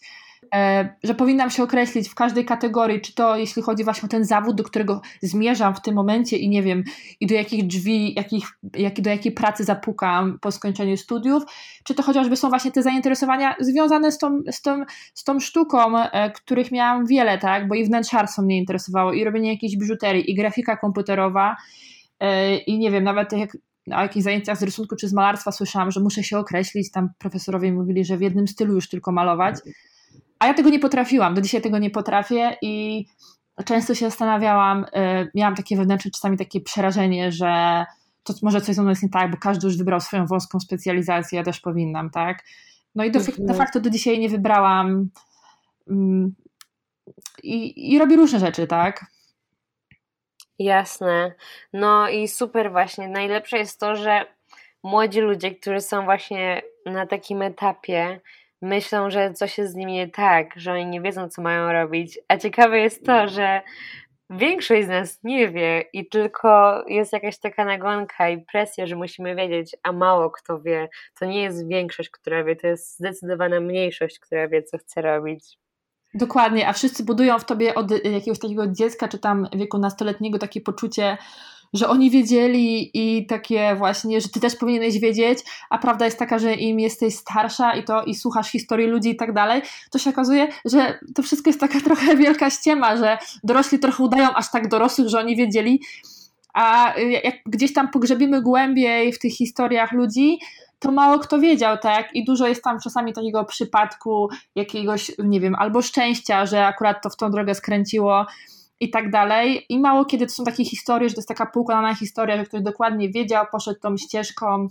[0.56, 4.26] E, że powinnam się określić w każdej kategorii, czy to jeśli chodzi właśnie o ten
[4.26, 6.84] zawód, do którego zmierzam w tym momencie i nie wiem,
[7.20, 11.44] i do jakich drzwi, jakich, jak, do jakiej pracy zapukam po skończeniu studiów,
[11.84, 14.84] czy to chociażby są właśnie te zainteresowania związane z tą, z tą,
[15.14, 19.54] z tą sztuką, e, których miałam wiele, tak, bo i wnętrzarstwo mnie interesowało, i robienie
[19.54, 21.56] jakiejś biżuterii, i grafika komputerowa,
[22.20, 23.58] e, i nie wiem, nawet jak
[23.88, 27.72] na jakichś zajęciach z rysunku czy z malarstwa słyszałam, że muszę się określić, tam profesorowie
[27.72, 29.56] mówili, że w jednym stylu już tylko malować,
[30.40, 33.06] a ja tego nie potrafiłam, do dzisiaj tego nie potrafię i
[33.66, 37.86] często się zastanawiałam, y, miałam takie wewnętrzne czasami takie przerażenie, że
[38.24, 41.38] to może coś ze mną jest nie tak, bo każdy już wybrał swoją wąską specjalizację,
[41.38, 42.44] ja też powinnam, tak?
[42.96, 43.58] No i de, de mhm.
[43.58, 45.10] facto do dzisiaj nie wybrałam
[45.90, 46.36] mm,
[47.44, 49.06] i, i robię różne rzeczy, tak?
[50.60, 51.34] Jasne.
[51.74, 53.08] No i super właśnie.
[53.08, 54.26] Najlepsze jest to, że
[54.84, 58.22] młodzi ludzie, którzy są właśnie na takim etapie,
[58.62, 62.20] myślą, że coś jest z nimi nie tak, że oni nie wiedzą, co mają robić.
[62.28, 63.62] A ciekawe jest to, że
[64.30, 69.36] większość z nas nie wie i tylko jest jakaś taka nagonka i presja, że musimy
[69.36, 70.90] wiedzieć, a mało kto wie.
[71.20, 75.58] To nie jest większość, która wie, to jest zdecydowana mniejszość, która wie, co chce robić.
[76.14, 80.62] Dokładnie, a wszyscy budują w tobie od jakiegoś takiego dziecka, czy tam wieku nastoletniego takie
[80.62, 81.18] poczucie,
[81.74, 86.40] że oni wiedzieli i takie właśnie, że ty też powinieneś wiedzieć, a prawda jest taka,
[86.40, 90.10] że im jesteś starsza i to i słuchasz historii ludzi i tak dalej, to się
[90.10, 94.68] okazuje, że to wszystko jest taka trochę wielka ściema, że dorośli trochę udają aż tak
[94.68, 95.82] dorosłych, że oni wiedzieli,
[96.54, 100.40] a jak gdzieś tam pogrzebimy głębiej w tych historiach ludzi,
[100.80, 102.16] to mało kto wiedział, tak?
[102.16, 107.10] I dużo jest tam czasami takiego przypadku jakiegoś, nie wiem, albo szczęścia, że akurat to
[107.10, 108.26] w tą drogę skręciło
[108.80, 109.66] i tak dalej.
[109.70, 112.62] I mało kiedy to są takie historie, że to jest taka poukładana historia, że ktoś
[112.62, 114.68] dokładnie wiedział, poszedł tą ścieżką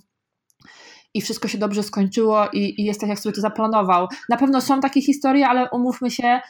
[1.14, 4.08] i wszystko się dobrze skończyło i, i jest tak, jak sobie to zaplanował.
[4.28, 6.40] Na pewno są takie historie, ale umówmy się,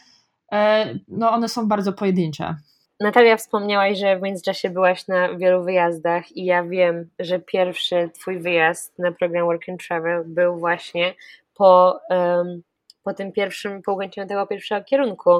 [0.53, 2.57] e, no one są bardzo pojedyncze.
[3.01, 8.41] Natalia, wspomniałaś, że w międzyczasie byłaś na wielu wyjazdach i ja wiem, że pierwszy twój
[8.41, 11.15] wyjazd na program Work and Travel był właśnie
[11.55, 12.63] po, um,
[13.03, 15.31] po tym pierwszym, po ukończeniu tego pierwszego kierunku.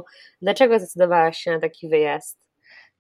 [0.43, 2.39] Dlaczego zdecydowałaś się na taki wyjazd?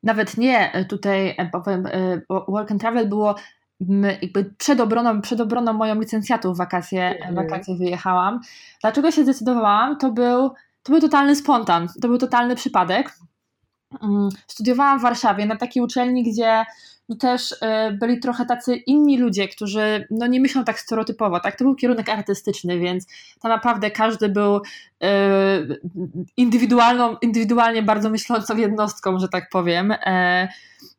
[0.03, 3.35] Nawet nie, e, tutaj e, powiem, e, Work and Travel było
[4.23, 7.35] jakby przed obroną, przed obroną moją licencjatu w wakacje, mhm.
[7.35, 8.40] wakacje wyjechałam.
[8.81, 9.99] Dlaczego się zdecydowałam?
[9.99, 10.51] To był,
[10.83, 13.12] to był totalny spontan, to był totalny przypadek.
[14.03, 16.64] Mm, studiowałam w Warszawie na takiej uczelni, gdzie
[17.09, 21.57] no też e, byli trochę tacy inni ludzie, którzy no nie myślą tak stereotypowo, tak?
[21.57, 23.07] To był kierunek artystyczny, więc
[23.40, 24.61] tam naprawdę każdy był
[25.03, 25.11] e,
[26.37, 29.92] indywidualną, indywidualnie bardzo myślącą jednostką, że tak powiem.
[29.92, 30.49] E,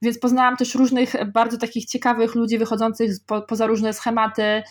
[0.02, 4.64] więc poznałam też różnych bardzo takich ciekawych ludzi wychodzących po, poza różne schematy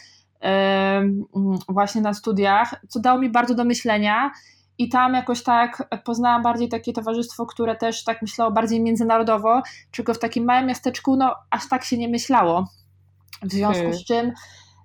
[1.69, 4.31] właśnie na studiach, co dało mi bardzo do myślenia
[4.79, 10.15] i tam jakoś tak poznałam bardziej takie towarzystwo, które też tak myślało bardziej międzynarodowo, tylko
[10.15, 12.65] w takim małym miasteczku no aż tak się nie myślało.
[13.43, 13.99] W związku hmm.
[13.99, 14.33] z czym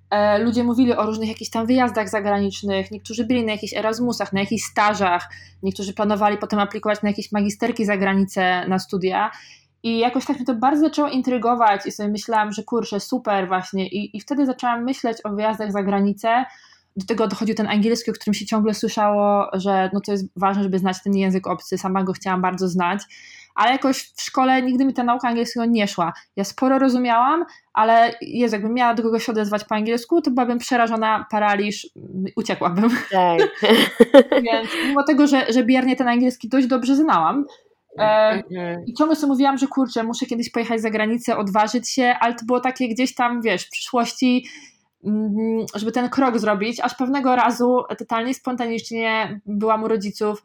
[0.09, 4.39] e, ludzie mówili o różnych jakichś tam wyjazdach zagranicznych, niektórzy byli na jakichś Erasmusach, na
[4.39, 5.29] jakichś stażach,
[5.63, 9.31] niektórzy planowali potem aplikować na jakieś magisterki za granicę na studia
[9.83, 13.87] i jakoś tak mnie to bardzo zaczęło intrygować i sobie myślałam, że kurczę, super właśnie
[13.87, 16.45] i, i wtedy zaczęłam myśleć o wyjazdach za granicę,
[16.95, 20.63] do tego dochodził ten angielski, o którym się ciągle słyszało, że no to jest ważne,
[20.63, 23.01] żeby znać ten język obcy, sama go chciałam bardzo znać,
[23.55, 26.13] ale jakoś w szkole nigdy mi ta nauka angielskiego nie szła.
[26.35, 31.25] Ja sporo rozumiałam, ale jest jakbym miała do kogoś odezwać po angielsku, to byłabym przerażona,
[31.31, 31.87] paraliż,
[32.35, 32.89] uciekłabym.
[33.11, 33.39] Tak.
[34.51, 37.45] Więc mimo tego, że, że biernie ten angielski dość dobrze znałam,
[37.99, 38.85] e, mhm.
[38.85, 42.45] I ciągle sobie mówiłam, że kurczę, muszę kiedyś pojechać za granicę, odważyć się, ale to
[42.45, 44.45] było takie gdzieś tam, wiesz, w przyszłości
[45.75, 50.43] żeby ten krok zrobić, aż pewnego razu totalnie spontanicznie byłam u rodziców.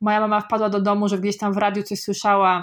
[0.00, 2.62] Moja mama wpadła do domu, że gdzieś tam w radiu coś słyszała,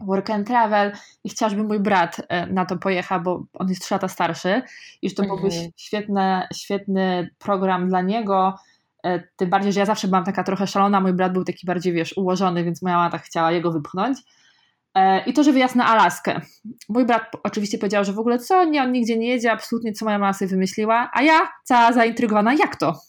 [0.00, 0.92] work and travel
[1.24, 4.62] i chciała, żeby mój brat e, na to pojechał, bo on jest trzy lata starszy
[5.02, 8.54] i że to byłby świetny, świetny program dla niego,
[9.04, 11.92] e, tym bardziej, że ja zawsze byłam taka trochę szalona, mój brat był taki bardziej,
[11.92, 14.18] wiesz, ułożony, więc moja mama tak chciała jego wypchnąć.
[14.94, 16.40] E, I to, że wyjazd na Alaskę.
[16.88, 20.04] Mój brat oczywiście powiedział, że w ogóle co, nie, on nigdzie nie jedzie, absolutnie co
[20.04, 23.00] moja mama sobie wymyśliła, a ja cała zaintrygowana, jak to?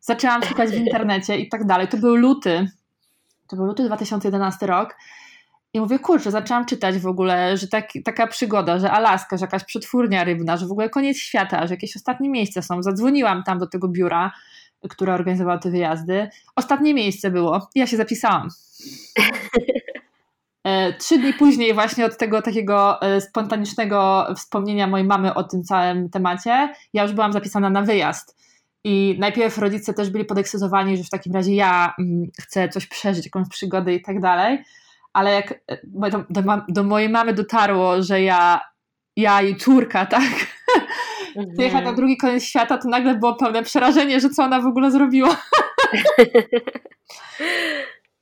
[0.00, 1.88] Zaczęłam szukać w internecie i tak dalej.
[1.88, 2.70] To był luty,
[3.48, 4.96] to był luty 2011 rok
[5.74, 9.64] i mówię, kurczę, zaczęłam czytać w ogóle, że tak, taka przygoda, że Alaska, że jakaś
[9.64, 12.82] przetwórnia rybna, że w ogóle koniec świata, że jakieś ostatnie miejsca są.
[12.82, 14.32] Zadzwoniłam tam do tego biura,
[14.88, 16.28] które organizowało te wyjazdy.
[16.56, 17.68] Ostatnie miejsce było.
[17.74, 18.48] Ja się zapisałam.
[20.64, 25.64] E, trzy dni później, właśnie od tego takiego e, spontanicznego wspomnienia mojej mamy o tym
[25.64, 28.42] całym temacie, ja już byłam zapisana na wyjazd.
[28.84, 33.24] I najpierw rodzice też byli podekscytowani, że w takim razie ja mm, chcę coś przeżyć,
[33.24, 34.62] jakąś przygodę i tak dalej.
[35.12, 38.60] Ale jak e, do, do, do mojej mamy dotarło, że ja,
[39.16, 40.32] ja jej córka, tak,
[41.36, 41.56] mhm.
[41.58, 44.90] jechać na drugi koniec świata, to nagle było pełne przerażenie, że co ona w ogóle
[44.90, 45.36] zrobiła.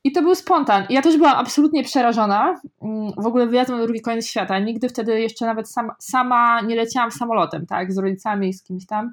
[0.03, 0.85] I to był spontan.
[0.89, 2.61] Ja też byłam absolutnie przerażona.
[2.81, 4.59] Mm, w ogóle wyjazdem na drugi koniec świata.
[4.59, 8.85] Nigdy wtedy jeszcze nawet sama, sama nie leciałam samolotem, tak, z rodzicami i z kimś
[8.85, 9.11] tam.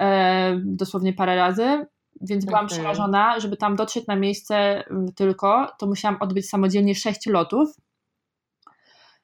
[0.00, 1.86] E, dosłownie parę razy.
[2.20, 2.78] Więc byłam okay.
[2.78, 4.56] przerażona, żeby tam dotrzeć na miejsce
[4.90, 7.68] mm, tylko, to musiałam odbyć samodzielnie sześć lotów.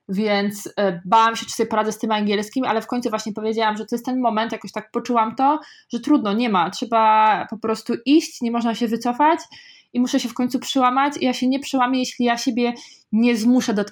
[0.09, 3.77] Więc e, bałam się, czy sobie poradzę z tym angielskim, ale w końcu właśnie powiedziałam,
[3.77, 5.61] że to jest ten moment, jakoś tak poczułam to,
[5.93, 9.41] że trudno, nie ma, trzeba po prostu iść, nie można się wycofać
[9.92, 12.72] i muszę się w końcu przełamać i ja się nie przełamię, jeśli ja siebie
[13.12, 13.85] nie zmuszę do,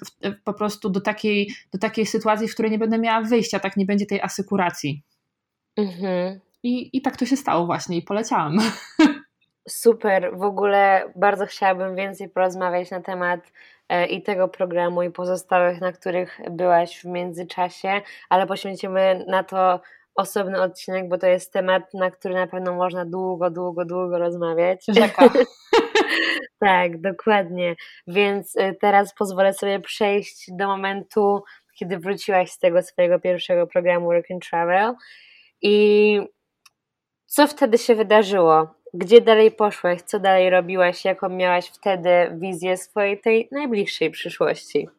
[0.43, 3.85] po prostu do takiej, do takiej sytuacji, w której nie będę miała wyjścia, tak nie
[3.85, 5.03] będzie tej asykuracji.
[5.77, 6.39] Mhm.
[6.63, 8.57] I, I tak to się stało właśnie i poleciałam.
[9.69, 13.51] Super, w ogóle bardzo chciałabym więcej porozmawiać na temat
[13.89, 19.81] e, i tego programu i pozostałych, na których byłaś w międzyczasie, ale poświęcimy na to
[20.17, 24.85] osobny odcinek, bo to jest temat, na który na pewno można długo, długo, długo rozmawiać.
[24.87, 25.29] Rzeka.
[26.59, 27.75] tak, dokładnie.
[28.07, 31.43] Więc y, teraz pozwolę sobie przejść do momentu,
[31.79, 34.93] kiedy wróciłaś z tego swojego pierwszego programu Work and Travel
[35.61, 36.19] i
[37.25, 38.67] co wtedy się wydarzyło?
[38.93, 40.01] Gdzie dalej poszłaś?
[40.01, 41.05] Co dalej robiłaś?
[41.05, 44.89] Jaką miałaś wtedy wizję swojej tej najbliższej przyszłości?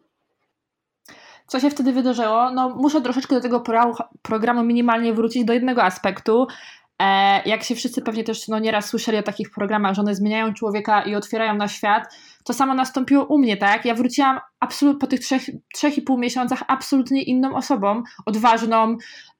[1.49, 2.51] Co się wtedy wydarzyło?
[2.51, 3.63] No, muszę troszeczkę do tego
[4.23, 6.47] programu minimalnie wrócić do jednego aspektu.
[7.03, 10.55] E, jak się wszyscy pewnie też no, nieraz słyszeli o takich programach, że one zmieniają
[10.55, 13.85] człowieka i otwierają na świat, to samo nastąpiło u mnie, tak?
[13.85, 15.43] Ja wróciłam absolut, po tych trzech,
[15.75, 18.97] trzech i pół miesiącach absolutnie inną osobą, odważną,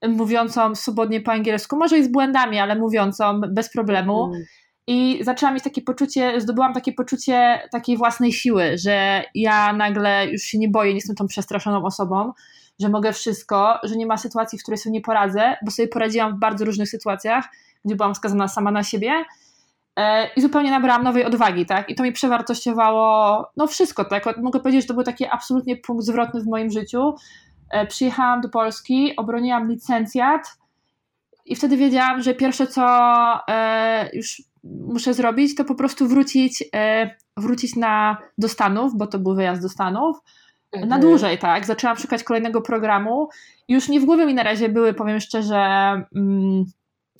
[0.07, 4.25] mówiącą swobodnie po angielsku, może i z błędami, ale mówiącą bez problemu.
[4.25, 4.43] Mm.
[4.91, 10.41] I zaczęłam mieć takie poczucie, zdobyłam takie poczucie takiej własnej siły, że ja nagle już
[10.41, 12.33] się nie boję, nie jestem tą przestraszoną osobą,
[12.79, 16.35] że mogę wszystko, że nie ma sytuacji, w której sobie nie poradzę, bo sobie poradziłam
[16.35, 17.45] w bardzo różnych sytuacjach,
[17.85, 19.25] gdzie byłam skazana sama na siebie
[19.95, 21.89] e, i zupełnie nabrałam nowej odwagi, tak?
[21.89, 24.37] I to mi przewartościowało, no wszystko, tak?
[24.37, 27.15] Mogę powiedzieć, że to był taki absolutnie punkt zwrotny w moim życiu.
[27.71, 30.59] E, przyjechałam do Polski, obroniłam licencjat
[31.45, 32.83] i wtedy wiedziałam, że pierwsze co
[33.47, 36.63] e, już muszę zrobić, to po prostu wrócić,
[37.37, 40.17] wrócić na, do Stanów, bo to był wyjazd do Stanów,
[40.71, 40.89] mhm.
[40.89, 41.65] na dłużej, tak.
[41.65, 43.29] Zaczęłam szukać kolejnego programu.
[43.67, 45.57] Już nie w głowie mi na razie były, powiem szczerze,
[46.15, 46.65] mm,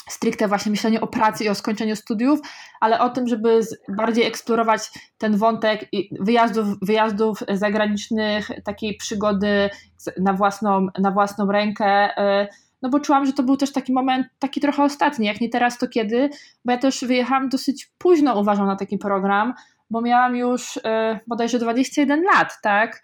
[0.10, 2.40] stricte właśnie myślenie o pracy i o skończeniu studiów,
[2.80, 3.60] ale o tym, żeby
[3.90, 9.70] bardziej eksplorować ten wątek wyjazdów, wyjazdów zagranicznych, takiej przygody
[10.18, 12.10] na własną, na własną rękę.
[12.44, 12.48] Y,
[12.82, 15.78] no bo czułam, że to był też taki moment, taki trochę ostatni, jak nie teraz,
[15.78, 16.30] to kiedy,
[16.66, 19.54] bo ja też wyjechałam dosyć późno, uważam, na taki program,
[19.90, 20.82] bo miałam już y,
[21.28, 23.04] bodajże 21 lat, tak?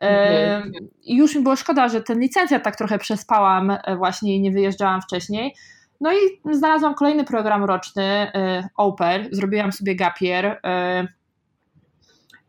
[0.00, 0.72] Mhm.
[1.02, 4.50] I już mi było szkoda, że ten licencjat tak trochę przespałam e, właśnie i nie
[4.50, 5.54] wyjeżdżałam wcześniej.
[6.00, 6.16] No i
[6.52, 8.32] znalazłam kolejny program roczny,
[8.76, 10.60] Oper, zrobiłam sobie gapier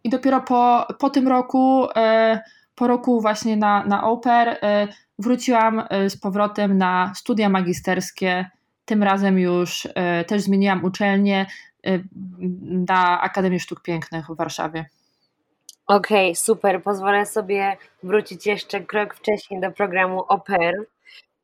[0.04, 1.88] i dopiero po, po tym roku,
[2.76, 4.60] po roku właśnie na, na Oper
[5.20, 8.46] wróciłam z powrotem na studia magisterskie,
[8.86, 9.88] tym razem już
[10.28, 11.46] też zmieniłam uczelnię
[12.62, 14.86] na Akademię Sztuk Pięknych w Warszawie.
[15.88, 16.84] Okej, okay, super.
[16.84, 20.74] Pozwolę sobie wrócić jeszcze krok wcześniej do programu OPER,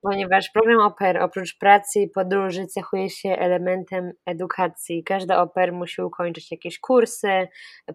[0.01, 5.03] ponieważ program OPER oprócz pracy i podróży cechuje się elementem edukacji.
[5.03, 7.47] Każdy OPER musi ukończyć jakieś kursy,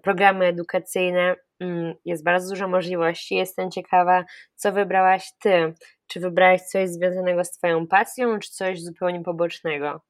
[0.03, 1.37] programy edukacyjne.
[1.61, 3.35] Mm, jest bardzo dużo możliwości.
[3.35, 5.75] Jestem ciekawa, co wybrałaś ty.
[6.07, 10.01] Czy wybrałaś coś związanego z Twoją pasją, czy coś zupełnie pobocznego?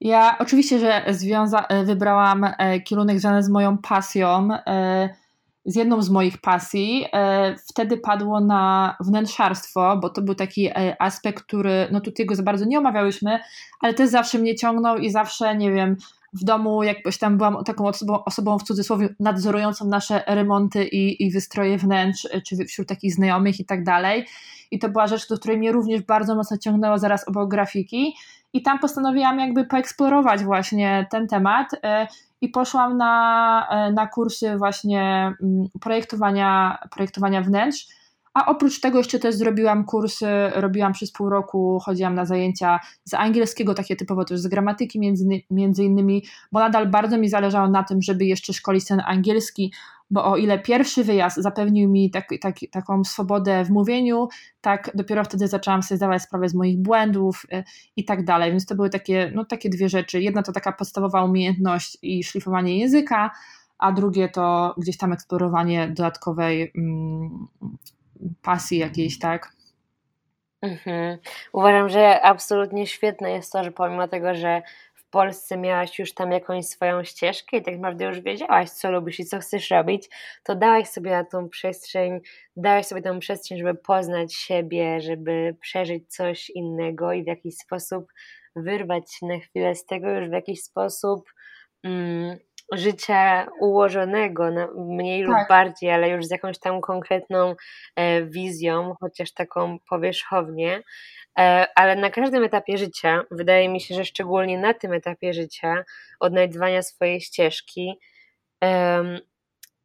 [0.00, 4.48] Ja oczywiście, że związa- wybrałam e, kierunek związany z moją pasją.
[4.66, 5.08] E,
[5.66, 7.06] z jedną z moich pasji.
[7.12, 12.34] E, wtedy padło na wnętrzarstwo, bo to był taki e, aspekt, który, no tutaj go
[12.34, 13.38] za bardzo nie omawiałyśmy,
[13.80, 15.96] ale też zawsze mnie ciągnął i zawsze, nie wiem,
[16.40, 21.30] w domu jakbyś tam byłam taką osobą, osobą w cudzysłowie nadzorującą nasze remonty i, i
[21.30, 24.26] wystroje wnętrz, e, czy wśród takich znajomych i tak dalej.
[24.70, 28.14] I to była rzecz, do której mnie również bardzo mocno ciągnęło zaraz obok grafiki.
[28.52, 31.70] I tam postanowiłam jakby poeksplorować właśnie ten temat
[32.40, 37.86] i poszłam na, e, na kursy właśnie mm, projektowania, projektowania wnętrz.
[38.36, 43.14] A oprócz tego jeszcze też zrobiłam kursy, robiłam przez pół roku, chodziłam na zajęcia z
[43.14, 47.82] angielskiego, takie typowo też z gramatyki między, między innymi, bo nadal bardzo mi zależało na
[47.82, 49.72] tym, żeby jeszcze szkolić ten angielski,
[50.10, 54.28] bo o ile pierwszy wyjazd zapewnił mi tak, tak, taką swobodę w mówieniu,
[54.60, 57.64] tak dopiero wtedy zaczęłam sobie zdawać sprawę z moich błędów y,
[57.96, 58.50] i tak dalej.
[58.50, 60.20] Więc to były takie, no, takie dwie rzeczy.
[60.20, 63.30] Jedna to taka podstawowa umiejętność i szlifowanie języka,
[63.78, 67.46] a drugie to gdzieś tam eksplorowanie dodatkowej mm,
[68.42, 69.52] pasji jakiejś, tak?
[70.62, 71.18] Mhm.
[71.52, 74.62] Uważam, że absolutnie świetne jest to, że pomimo tego, że
[74.94, 79.20] w Polsce miałaś już tam jakąś swoją ścieżkę i tak naprawdę już wiedziałaś, co lubisz
[79.20, 80.08] i co chcesz robić,
[80.42, 82.20] to dałaś sobie na tą przestrzeń,
[82.56, 88.12] dałaś sobie tą przestrzeń, żeby poznać siebie, żeby przeżyć coś innego i w jakiś sposób
[88.56, 91.32] wyrwać się na chwilę z tego już w jakiś sposób
[91.84, 92.38] mm,
[92.72, 95.28] życia ułożonego, mniej tak.
[95.28, 97.54] lub bardziej, ale już z jakąś tam konkretną
[97.96, 100.82] e, wizją, chociaż taką powierzchownie.
[101.38, 105.84] E, ale na każdym etapie życia, wydaje mi się, że szczególnie na tym etapie życia,
[106.20, 107.98] odnajdywania swojej ścieżki,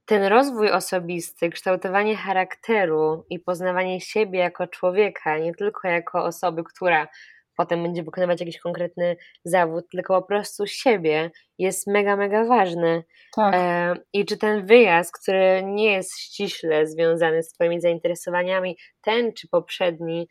[0.06, 7.08] ten rozwój osobisty, kształtowanie charakteru i poznawanie siebie jako człowieka, nie tylko jako osoby, która
[7.58, 13.04] potem będzie wykonywać jakiś konkretny zawód, tylko po prostu siebie jest mega, mega ważny.
[13.36, 13.54] Tak.
[13.56, 19.48] E, I czy ten wyjazd, który nie jest ściśle związany z Twoimi zainteresowaniami, ten czy
[19.48, 20.28] poprzedni,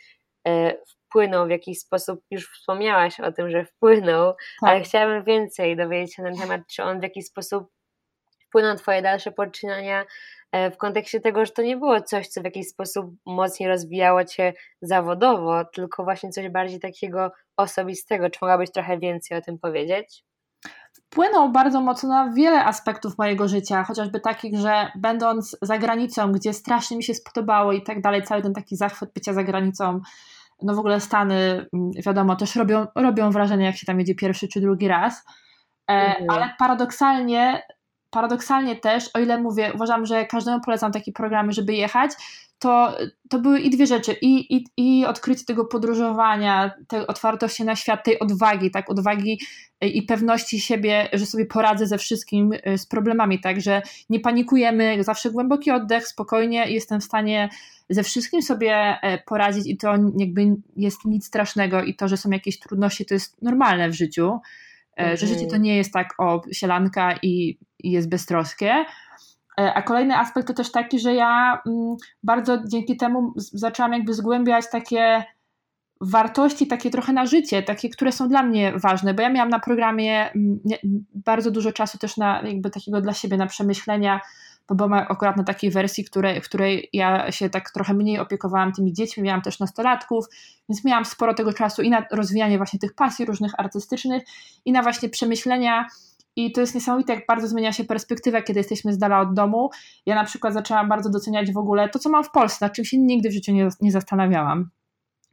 [0.48, 0.76] e,
[1.10, 4.70] wpłynął w jakiś sposób, już wspomniałaś o tym, że wpłynął, tak.
[4.70, 7.68] ale chciałabym więcej dowiedzieć się na ten temat, czy on w jakiś sposób
[8.48, 10.04] wpłynął na Twoje dalsze poczynania
[10.52, 14.52] w kontekście tego, że to nie było coś, co w jakiś sposób mocniej rozwijało Cię
[14.82, 18.30] zawodowo, tylko właśnie coś bardziej takiego osobistego.
[18.30, 20.24] Czy mogłabyś trochę więcej o tym powiedzieć?
[20.92, 26.52] Wpłynął bardzo mocno na wiele aspektów mojego życia, chociażby takich, że będąc za granicą, gdzie
[26.52, 30.00] strasznie mi się spodobało i tak dalej, cały ten taki zachwyt bycia za granicą,
[30.62, 34.48] no w ogóle Stany, mm, wiadomo, też robią, robią wrażenie, jak się tam jedzie pierwszy
[34.48, 35.24] czy drugi raz,
[35.90, 36.30] e, mhm.
[36.30, 37.62] ale paradoksalnie
[38.10, 42.10] paradoksalnie też, o ile mówię, uważam, że każdemu polecam takie programy, żeby jechać,
[42.58, 42.96] to,
[43.28, 48.04] to były i dwie rzeczy, i, i, i odkrycie tego podróżowania, tej otwartości na świat,
[48.04, 49.40] tej odwagi, tak, odwagi
[49.80, 55.04] i pewności siebie, że sobie poradzę ze wszystkim, y, z problemami, tak, że nie panikujemy,
[55.04, 57.48] zawsze głęboki oddech, spokojnie, jestem w stanie
[57.90, 62.30] ze wszystkim sobie e, poradzić i to jakby jest nic strasznego i to, że są
[62.30, 64.40] jakieś trudności, to jest normalne w życiu,
[64.96, 65.16] mhm.
[65.16, 68.84] że życie to nie jest tak o sielanka i, i jest beztroskie,
[69.60, 74.14] e, a kolejny aspekt to też taki, że ja mm, bardzo dzięki temu zaczęłam jakby
[74.14, 75.24] zgłębiać takie
[76.00, 79.60] wartości, takie trochę na życie, takie, które są dla mnie ważne, bo ja miałam na
[79.60, 80.60] programie mm,
[81.14, 84.20] bardzo dużo czasu też na jakby takiego dla siebie, na przemyślenia
[84.70, 88.72] bo byłam akurat na takiej wersji, której, w której ja się tak trochę mniej opiekowałam
[88.72, 90.24] tymi dziećmi, miałam też nastolatków,
[90.68, 94.22] więc miałam sporo tego czasu i na rozwijanie właśnie tych pasji różnych artystycznych
[94.64, 95.86] i na właśnie przemyślenia
[96.36, 99.70] i to jest niesamowite, jak bardzo zmienia się perspektywa, kiedy jesteśmy z dala od domu.
[100.06, 102.84] Ja na przykład zaczęłam bardzo doceniać w ogóle to, co mam w Polsce, nad czym
[102.84, 104.70] się nigdy w życiu nie, nie zastanawiałam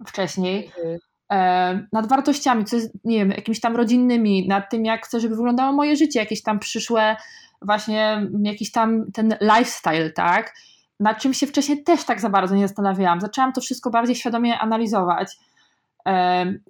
[0.08, 0.66] wcześniej.
[0.66, 0.98] Mhm.
[1.32, 5.36] E, nad wartościami, co jest, nie wiem, jakimiś tam rodzinnymi, nad tym, jak chcę, żeby
[5.36, 7.16] wyglądało moje życie, jakieś tam przyszłe,
[7.62, 10.54] właśnie jakiś tam ten lifestyle, tak?
[11.00, 13.22] Nad czym się wcześniej też tak za bardzo nie zastanawiałam.
[13.22, 15.38] Zaczęłam to wszystko bardziej świadomie analizować.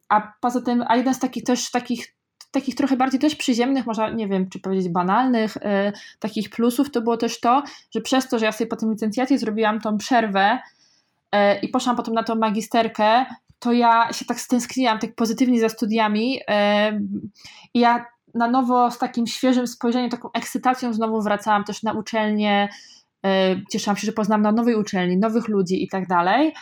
[0.10, 2.18] A poza tym, a jeden z takich też takich
[2.52, 7.02] takich trochę bardziej też przyziemnych, można, nie wiem, czy powiedzieć banalnych, e, takich plusów, to
[7.02, 7.64] było też to,
[7.96, 10.60] że przez to, że ja sobie po tym licencjacie zrobiłam tą przerwę
[11.32, 13.26] e, i poszłam potem na tą magisterkę,
[13.60, 17.00] to ja się tak stęskniłam tak pozytywnie za studiami e,
[17.74, 18.06] i ja
[18.38, 22.70] na nowo z takim świeżym spojrzeniem, taką ekscytacją znowu wracałam też na uczelnię,
[23.72, 26.54] cieszyłam się, że poznam na nowej uczelni, nowych ludzi i tak dalej.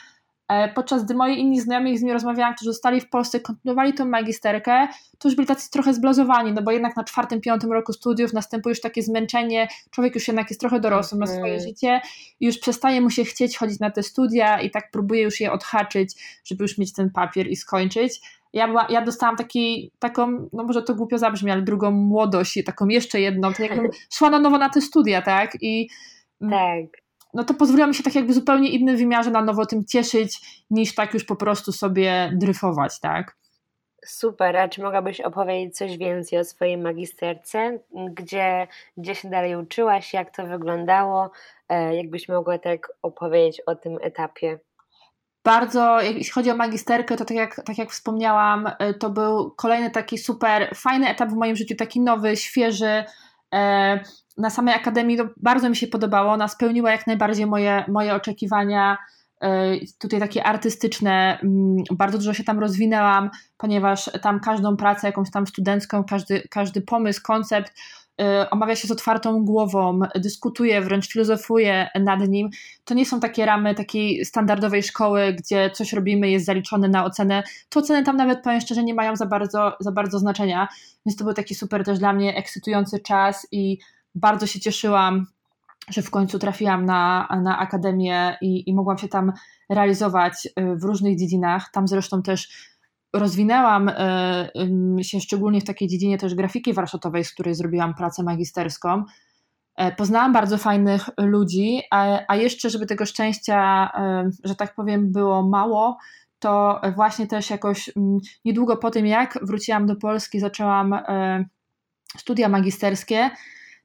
[0.48, 4.06] E, podczas gdy moi inni znajomi, z nimi rozmawiałam, którzy zostali w Polsce, kontynuowali tą
[4.06, 4.88] magisterkę,
[5.20, 8.72] to już byli tacy trochę zblazowani, no bo jednak na czwartym, piątym roku studiów następuje
[8.72, 11.62] już takie zmęczenie, człowiek już jednak jest trochę dorosły, ma swoje mhm.
[11.62, 12.02] życie
[12.40, 15.52] i już przestaje mu się chcieć chodzić na te studia i tak próbuje już je
[15.52, 18.22] odhaczyć, żeby już mieć ten papier i skończyć.
[18.54, 22.64] Ja, była, ja dostałam taki, taką, no może to głupio zabrzmi, ale drugą młodość i
[22.64, 25.58] taką jeszcze jedną, to jakbym szła na nowo na te studia, tak?
[25.62, 25.90] I
[26.40, 27.05] tak
[27.36, 30.96] no to pozwoliło mi się tak jakby zupełnie innym wymiarze na nowo tym cieszyć, niż
[30.96, 33.36] tak już po prostu sobie dryfować, tak?
[34.06, 37.80] Super, a czy mogłabyś opowiedzieć coś więcej o swojej magisterce?
[38.14, 38.68] Gdzie,
[38.98, 41.32] gdzie się dalej uczyłaś, jak to wyglądało?
[41.70, 44.60] E, jakbyś mogła tak opowiedzieć o tym etapie?
[45.44, 49.92] Bardzo, jeśli chodzi o magisterkę, to tak jak, tak jak wspomniałam, e, to był kolejny
[49.92, 53.04] taki super fajny etap w moim życiu, taki nowy, świeży.
[53.56, 54.00] E,
[54.38, 56.32] na samej akademii bardzo mi się podobało.
[56.32, 58.98] Ona spełniła jak najbardziej moje, moje oczekiwania.
[59.42, 65.32] E, tutaj takie artystyczne, mm, bardzo dużo się tam rozwinęłam, ponieważ tam każdą pracę, jakąś
[65.32, 67.74] tam studencką, każdy, każdy pomysł, koncept
[68.52, 72.50] omawia się z otwartą głową, dyskutuje, wręcz filozofuje nad nim.
[72.86, 77.44] To nie są takie ramy takiej standardowej szkoły, gdzie coś robimy, jest zaliczone na ocenę.
[77.70, 80.68] To oceny tam nawet, powiem szczerze, nie mają za bardzo, za bardzo znaczenia,
[81.06, 83.78] więc to był taki super też dla mnie ekscytujący czas i
[84.16, 85.28] bardzo się cieszyłam,
[85.90, 89.34] że w końcu trafiłam na, na akademię i, i mogłam się tam
[89.70, 91.70] realizować y, w różnych dziedzinach.
[91.72, 92.75] Tam zresztą też
[93.20, 93.90] rozwinęłam
[95.00, 99.04] y, się szczególnie w takiej dziedzinie też grafiki warsztatowej, z której zrobiłam pracę magisterską.
[99.76, 101.82] E, poznałam bardzo fajnych ludzi,
[102.28, 103.92] a, jeszcze, żeby tego szczęścia,
[104.26, 105.98] y, że tak powiem, było mało,
[106.40, 110.96] to właśnie też jakoś mm, niedługo po tym, jak wróciłam do Polski, zaczęłam
[112.18, 113.30] studia magisterskie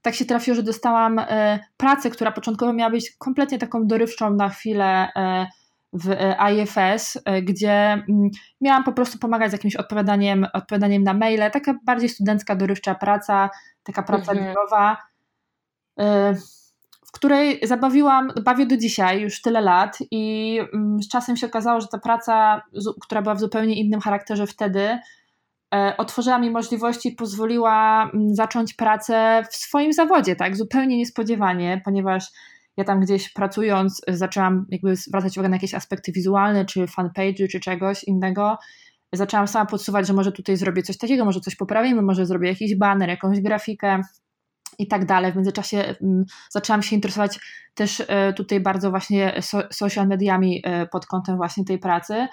[0.02, 4.48] tak się trafiło, że dostałam e, pracę, która początkowo miała być kompletnie taką dorywczą na
[4.48, 5.46] chwilę e,
[5.92, 8.30] w e, IFS, gdzie mm,
[8.60, 13.50] miałam po prostu pomagać z jakimś odpowiadaniem, odpowiadaniem na maile, taka bardziej studencka, dorywcza praca,
[13.82, 14.48] taka praca mhm.
[14.48, 14.96] biurowa,
[17.06, 21.80] w której zabawiłam, bawię do dzisiaj już tyle lat i mm, z czasem się okazało,
[21.80, 22.62] że ta praca,
[23.02, 24.98] która była w zupełnie innym charakterze wtedy,
[25.74, 31.80] E, otworzyła mi możliwości i pozwoliła mm, zacząć pracę w swoim zawodzie, tak, zupełnie niespodziewanie,
[31.84, 32.30] ponieważ
[32.76, 37.60] ja tam gdzieś pracując zaczęłam jakby zwracać uwagę na jakieś aspekty wizualne, czy fanpage, czy
[37.60, 38.58] czegoś innego.
[39.12, 42.74] Zaczęłam sama podsuwać, że może tutaj zrobię coś takiego, może coś poprawimy, może zrobię jakiś
[42.74, 44.00] banner, jakąś grafikę
[44.78, 45.32] i tak dalej.
[45.32, 47.38] W międzyczasie mm, zaczęłam się interesować
[47.74, 52.28] też e, tutaj bardzo właśnie social mediami e, pod kątem właśnie tej pracy.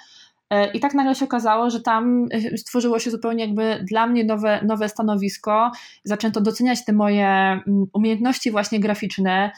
[0.73, 2.25] I tak nagle się okazało, że tam
[2.57, 5.71] stworzyło się zupełnie jakby dla mnie nowe, nowe stanowisko.
[6.03, 9.51] Zaczęto doceniać te moje mm, umiejętności właśnie graficzne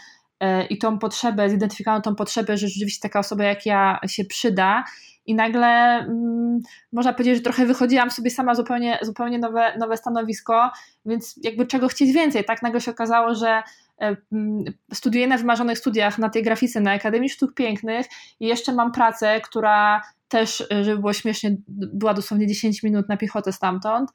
[0.69, 4.83] i tą potrzebę, zidentyfikowano tą potrzebę, że rzeczywiście taka osoba jak ja się przyda.
[5.25, 5.67] I nagle
[5.99, 6.59] mm,
[6.91, 10.71] można powiedzieć, że trochę wychodziłam sobie sama zupełnie, zupełnie nowe, nowe stanowisko,
[11.05, 12.45] więc jakby czego chcieć więcej.
[12.45, 13.63] Tak nagle się okazało, że
[13.99, 14.63] mm,
[14.93, 18.05] studiuję na wymarzonych studiach na tej grafice na Akademii Sztuk Pięknych
[18.39, 23.17] i jeszcze mam pracę, która też, e, żeby było śmiesznie, była dosłownie 10 minut na
[23.17, 24.09] piechotę stamtąd.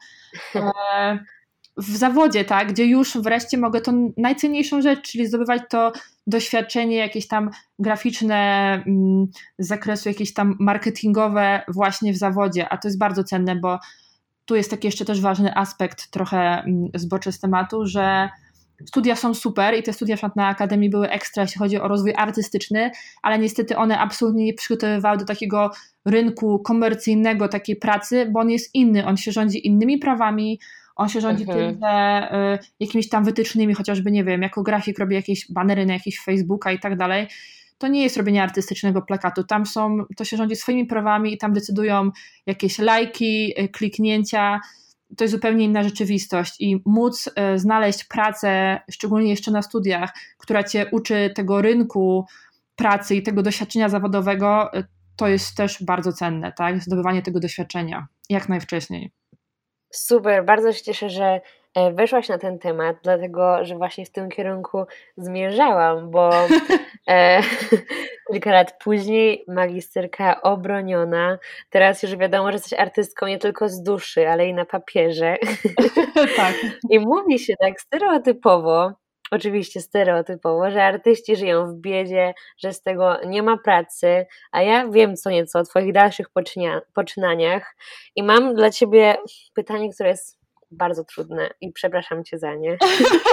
[1.76, 5.92] W zawodzie, tak, gdzie już wreszcie mogę tą najcenniejszą rzecz, czyli zdobywać to
[6.26, 8.34] doświadczenie jakieś tam graficzne
[8.86, 9.26] mm,
[9.58, 13.78] z zakresu jakieś tam marketingowe właśnie w zawodzie, a to jest bardzo cenne, bo
[14.44, 18.28] tu jest taki jeszcze też ważny aspekt, trochę mm, zboczy z tematu, że
[18.86, 22.90] studia są super i te studia na Akademii były ekstra, jeśli chodzi o rozwój artystyczny,
[23.22, 25.70] ale niestety one absolutnie nie przygotowywały do takiego
[26.04, 30.60] rynku komercyjnego, takiej pracy, bo on jest inny, on się rządzi innymi prawami,
[30.96, 31.58] On się rządzi mhm.
[31.58, 35.92] tym, że y, jakimiś tam wytycznymi, chociażby, nie wiem, jako grafik robi jakieś banery na
[35.92, 37.26] jakieś Facebooka i tak dalej.
[37.78, 39.44] To nie jest robienie artystycznego plakatu.
[39.44, 42.10] Tam są, to się rządzi swoimi prawami i tam decydują
[42.46, 44.60] jakieś lajki, y, kliknięcia.
[45.16, 50.64] To jest zupełnie inna rzeczywistość i móc y, znaleźć pracę, szczególnie jeszcze na studiach, która
[50.64, 52.26] cię uczy tego rynku
[52.76, 54.84] pracy i tego doświadczenia zawodowego, y,
[55.16, 56.82] to jest też bardzo cenne, tak?
[56.82, 59.10] Zdobywanie tego doświadczenia jak najwcześniej.
[59.94, 61.40] Super, bardzo się cieszę, że
[61.74, 64.84] e, weszłaś na ten temat, dlatego że właśnie w tym kierunku
[65.16, 66.30] zmierzałam, bo
[67.08, 67.40] e,
[68.32, 71.38] kilka lat później magisterka obroniona.
[71.70, 75.36] Teraz już wiadomo, że jesteś artystką nie tylko z duszy, ale i na papierze.
[76.36, 76.54] tak.
[76.90, 78.92] I mówi się tak stereotypowo,
[79.34, 84.88] oczywiście stereotypowo, że artyści żyją w biedzie, że z tego nie ma pracy, a ja
[84.88, 86.26] wiem co nieco o Twoich dalszych
[86.94, 87.76] poczynaniach
[88.16, 89.16] i mam dla Ciebie
[89.54, 92.76] pytanie, które jest bardzo trudne i przepraszam Cię za nie,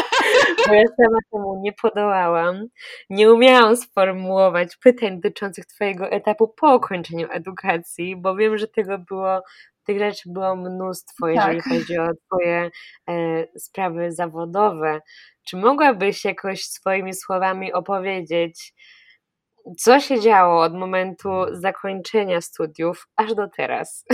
[0.67, 2.67] bo ja sama temu nie podołałam.
[3.09, 9.41] Nie umiałam sformułować pytań dotyczących Twojego etapu po ukończeniu edukacji, bo wiem, że tego było
[9.91, 11.69] tych rzeczy było mnóstwo, jeżeli tak.
[11.69, 12.71] chodzi o Twoje
[13.09, 15.01] e, sprawy zawodowe.
[15.43, 18.73] Czy mogłabyś jakoś swoimi słowami opowiedzieć,
[19.77, 24.05] co się działo od momentu zakończenia studiów aż do teraz?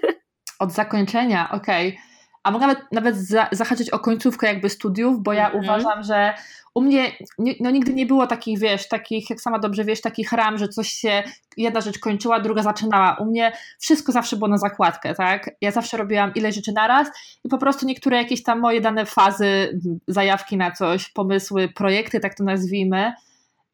[0.60, 1.88] Od zakończenia, okej.
[1.88, 2.17] Okay.
[2.42, 5.64] A mogę nawet, nawet za, zahaczyć o końcówkę jakby studiów, bo ja mm -hmm.
[5.64, 6.34] uważam, że
[6.74, 7.12] u mnie
[7.60, 10.88] no, nigdy nie było takich, wiesz, takich, jak sama dobrze wiesz, takich ram, że coś
[10.88, 11.22] się,
[11.56, 13.16] jedna rzecz kończyła, druga zaczynała.
[13.20, 15.50] U mnie wszystko zawsze było na zakładkę, tak?
[15.60, 17.08] Ja zawsze robiłam ile rzeczy naraz
[17.44, 22.34] i po prostu niektóre jakieś tam moje dane fazy, zajawki na coś, pomysły, projekty, tak
[22.34, 23.12] to nazwijmy,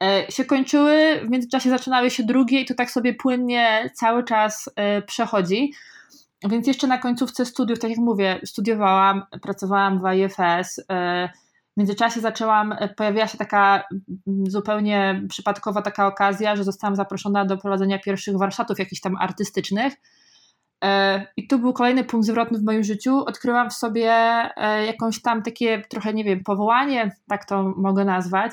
[0.02, 4.70] e, się kończyły, w międzyczasie zaczynały się drugie i to tak sobie płynnie cały czas
[4.76, 5.72] e, przechodzi.
[6.50, 10.80] Więc jeszcze na końcówce studiów, tak jak mówię, studiowałam, pracowałam w IFS,
[11.74, 13.84] w międzyczasie zaczęłam, e, pojawiła się taka
[14.26, 19.94] mm, zupełnie przypadkowa taka okazja, że zostałam zaproszona do prowadzenia pierwszych warsztatów jakichś tam artystycznych.
[20.84, 23.24] E, I tu był kolejny punkt zwrotny w moim życiu.
[23.24, 24.06] Odkryłam w sobie
[24.86, 28.52] jakąś tam takie trochę, nie wiem, powołanie, tak to mogę nazwać,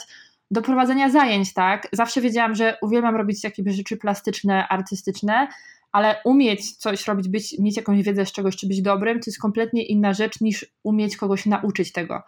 [0.51, 1.87] do prowadzenia zajęć, tak?
[1.91, 5.47] Zawsze wiedziałam, że uwielbiam robić jakieś rzeczy plastyczne, artystyczne,
[5.91, 9.41] ale umieć coś robić, być, mieć jakąś wiedzę z czegoś, czy być dobrym, to jest
[9.41, 12.23] kompletnie inna rzecz niż umieć kogoś nauczyć tego.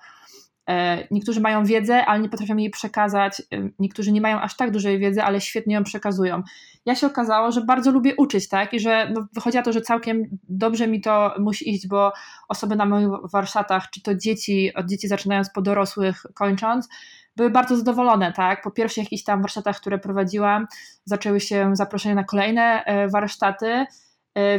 [0.70, 3.42] E, niektórzy mają wiedzę, ale nie potrafią jej przekazać.
[3.54, 6.44] E, niektórzy nie mają aż tak dużej wiedzy, ale świetnie ją przekazują.
[6.86, 8.74] Ja się okazało, że bardzo lubię uczyć, tak?
[8.74, 12.12] I że no, wychodzi na to, że całkiem dobrze mi to musi iść, bo
[12.50, 16.90] osoby na moich warsztatach, czy to dzieci, od dzieci zaczynając po dorosłych kończąc,
[17.36, 18.62] były bardzo zadowolone, tak?
[18.62, 20.68] Po pierwszych jakichś tam warsztatach, które prowadziłam,
[21.06, 23.86] zaczęły się zaproszenia na kolejne e, warsztaty,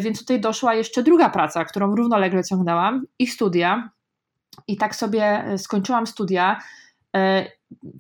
[0.01, 3.91] więc tutaj doszła jeszcze druga praca, którą równolegle ciągnęłam i studia
[4.69, 6.61] i tak sobie e, skończyłam studia.
[7.17, 7.47] E,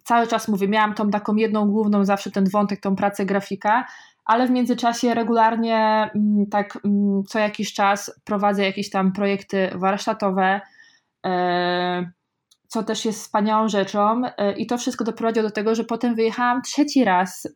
[0.04, 3.86] cały czas mówię, miałam tą taką jedną główną, zawsze ten wątek, tą pracę grafika,
[4.24, 10.60] ale w międzyczasie regularnie, mm, tak mm, co jakiś czas prowadzę jakieś tam projekty warsztatowe,
[11.26, 12.12] e,
[12.74, 14.22] co też jest wspaniałą rzeczą.
[14.56, 17.48] I to wszystko doprowadziło do tego, że potem wyjechałam trzeci raz,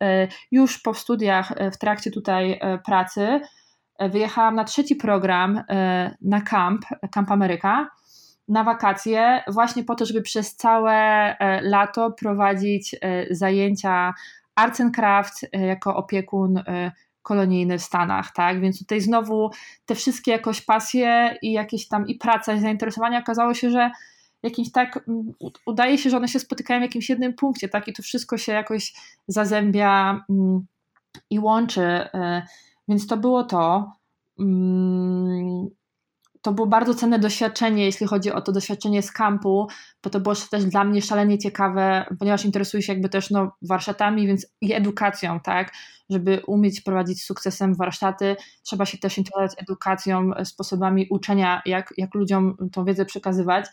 [0.50, 3.40] już po studiach, w trakcie tutaj pracy.
[4.10, 5.62] Wyjechałam na trzeci program
[6.20, 7.88] na camp, Camp Ameryka
[8.48, 14.14] na wakacje, właśnie po to, żeby przez całe e, lato prowadzić e, zajęcia
[14.54, 16.62] Arts and Craft e, jako opiekun
[17.22, 18.60] kolonijny w Stanach, tak?
[18.60, 19.50] Więc tutaj znowu
[19.86, 23.90] te wszystkie jakoś pasje i jakieś tam i praca i zainteresowania okazało się, że
[24.42, 25.04] jakimś tak
[25.66, 27.88] udaje się, że one się spotykają w jakimś jednym punkcie, tak?
[27.88, 28.94] I to wszystko się jakoś
[29.28, 30.24] zazębia
[31.30, 32.08] i łączy.
[32.88, 33.92] Więc to było to.
[34.40, 35.68] Mm,
[36.42, 39.66] to było bardzo cenne doświadczenie, jeśli chodzi o to doświadczenie z kampu,
[40.02, 44.26] bo to było też dla mnie szalenie ciekawe, ponieważ interesuję się jakby też no, warsztatami,
[44.26, 45.72] więc i edukacją, tak,
[46.10, 52.56] żeby umieć prowadzić sukcesem warsztaty, trzeba się też interesować edukacją, sposobami uczenia, jak, jak ludziom
[52.72, 53.66] tą wiedzę przekazywać.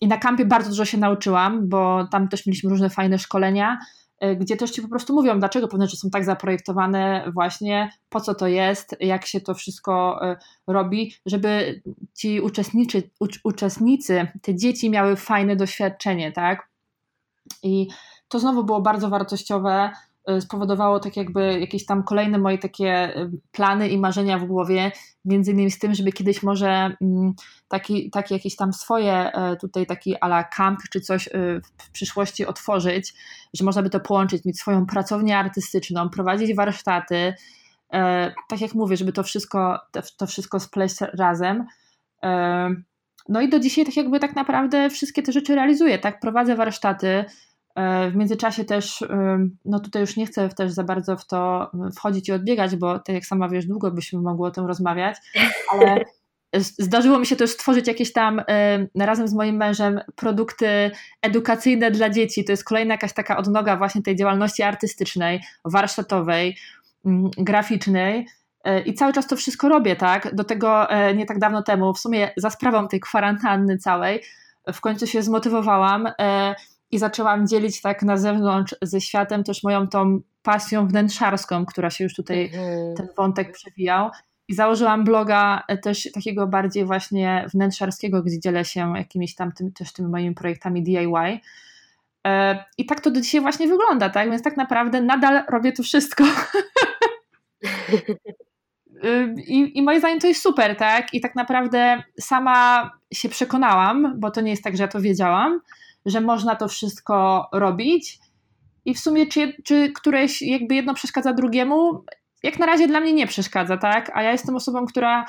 [0.00, 3.78] I na kampie bardzo dużo się nauczyłam, bo tam też mieliśmy różne fajne szkolenia,
[4.22, 8.20] E, gdzie też ci po prostu mówią, dlaczego pewne rzeczy są tak zaprojektowane, właśnie po
[8.20, 10.36] co to jest, jak się to wszystko e,
[10.66, 11.82] robi, żeby
[12.14, 13.10] ci uczestnicy,
[13.44, 16.68] uczestnicy te dzieci miały fajne doświadczenie, tak?
[17.62, 17.88] I
[18.28, 23.30] to znowu było bardzo wartościowe Y, spowodowało tak jakby jakieś tam kolejne moje takie y,
[23.52, 24.92] plany i marzenia w głowie,
[25.24, 27.32] między innymi z tym, żeby kiedyś może mm,
[27.68, 31.28] taki, taki jakieś tam swoje y, tutaj taki ala camp czy coś
[31.78, 33.14] w przyszłości otworzyć,
[33.54, 37.34] że można by to połączyć, mieć swoją pracownię artystyczną, prowadzić warsztaty,
[38.48, 39.80] tak jak mówię, żeby to wszystko,
[40.16, 41.66] to wszystko spleść razem.
[43.28, 46.20] no i do dzisiaj tak jakby tak naprawdę wszystkie te rzeczy realizuję, tak?
[46.20, 47.24] Prowadzę warsztaty,
[48.10, 49.04] w międzyczasie też,
[49.64, 53.14] no tutaj już nie chcę też za bardzo w to wchodzić i odbiegać, bo tak
[53.14, 55.16] jak sama wiesz, długo byśmy mogły o tym rozmawiać,
[55.72, 56.04] ale
[56.60, 58.42] zdarzyło mi się też stworzyć jakieś tam
[58.98, 60.90] razem z moim mężem produkty
[61.22, 62.44] edukacyjne dla dzieci.
[62.44, 66.56] To jest kolejna jakaś taka odnoga właśnie tej działalności artystycznej, warsztatowej,
[67.04, 68.26] mm, graficznej.
[68.64, 70.34] E, I cały czas to wszystko robię, tak?
[70.34, 74.22] Do tego e, nie tak dawno temu, w sumie za sprawą tej kwarantanny całej,
[74.72, 76.54] w końcu się zmotywowałam e,
[76.92, 82.04] i zaczęłam dzielić tak na zewnątrz ze światem też moją tą pasją wnętrzarską, która się
[82.04, 82.94] już tutaj, mhm.
[82.96, 84.10] ten wątek przewijał.
[84.48, 89.92] I założyłam bloga też takiego bardziej właśnie wnętrzarskiego, gdzie dzielę się jakimiś tam tym, też
[89.92, 91.40] tymi moimi projektami DIY.
[92.78, 94.30] I tak to do dzisiaj właśnie wygląda, tak?
[94.30, 96.24] Więc tak naprawdę nadal robię to wszystko.
[99.46, 101.14] I, I moim zdaniem to jest super, tak?
[101.14, 105.60] I tak naprawdę sama się przekonałam, bo to nie jest tak, że ja to wiedziałam,
[106.06, 108.18] że można to wszystko robić.
[108.84, 112.04] I w sumie, czy, czy któreś jakby jedno przeszkadza drugiemu,
[112.42, 114.10] jak na razie dla mnie nie przeszkadza, tak?
[114.14, 115.24] A ja jestem osobą, która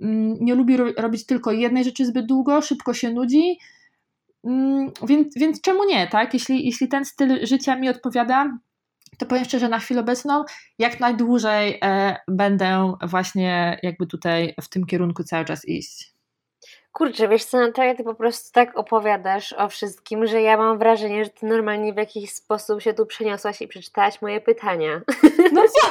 [0.00, 3.58] mm, nie lubi robić tylko jednej rzeczy zbyt długo, szybko się nudzi.
[4.44, 6.34] Mm, więc, więc czemu nie, tak?
[6.34, 8.58] Jeśli, jeśli ten styl życia mi odpowiada,
[9.18, 10.44] to powiem szczerze, na chwilę obecną
[10.78, 16.11] jak najdłużej e, będę właśnie jakby tutaj w tym kierunku cały czas iść.
[16.92, 21.24] Kurczę, wiesz co, Natalia, ty po prostu tak opowiadasz o wszystkim, że ja mam wrażenie,
[21.24, 25.00] że ty normalnie w jakiś sposób się tu przeniosłaś i przeczytałaś moje pytania.
[25.52, 25.90] No co?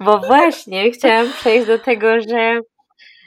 [0.04, 2.60] Bo właśnie chciałam przejść do tego, że,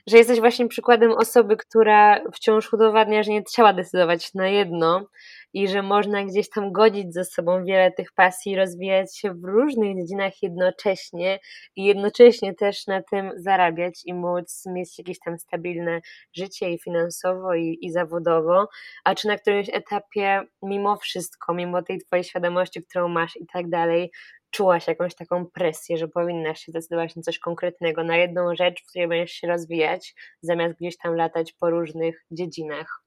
[0.07, 5.05] że jesteś właśnie przykładem osoby, która wciąż udowadnia, że nie trzeba decydować na jedno,
[5.53, 9.97] i że można gdzieś tam godzić ze sobą wiele tych pasji, rozwijać się w różnych
[9.97, 11.39] dziedzinach jednocześnie
[11.75, 16.01] i jednocześnie też na tym zarabiać i móc mieć jakieś tam stabilne
[16.33, 18.67] życie i finansowo i, i zawodowo,
[19.03, 23.69] a czy na którymś etapie mimo wszystko, mimo tej twojej świadomości, którą masz i tak
[23.69, 24.11] dalej,
[24.51, 28.89] czułaś jakąś taką presję, że powinnaś się zdecydować na coś konkretnego, na jedną rzecz, w
[28.89, 33.02] której będziesz się rozwijać, zamiast gdzieś tam latać po różnych dziedzinach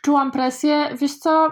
[0.00, 1.50] czułam presję, wiesz co,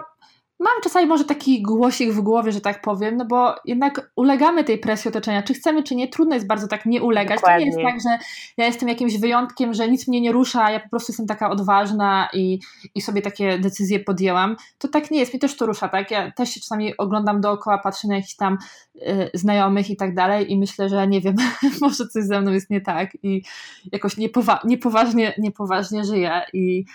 [0.61, 4.77] mam czasami może taki głosik w głowie, że tak powiem, no bo jednak ulegamy tej
[4.77, 7.35] presji otoczenia, czy chcemy, czy nie, trudno jest bardzo tak nie ulegać.
[7.35, 7.71] Dokładnie.
[7.71, 8.25] To nie jest tak, że
[8.57, 12.29] ja jestem jakimś wyjątkiem, że nic mnie nie rusza, ja po prostu jestem taka odważna
[12.33, 12.59] i,
[12.95, 14.55] i sobie takie decyzje podjęłam.
[14.77, 16.11] To tak nie jest, mnie też to rusza, tak?
[16.11, 18.57] Ja też się czasami oglądam dookoła, patrzę na jakichś tam
[18.95, 21.35] y, znajomych i tak dalej i myślę, że nie wiem,
[21.81, 23.43] może coś ze mną jest nie tak i
[23.91, 26.85] jakoś niepowa niepoważnie, niepoważnie żyję i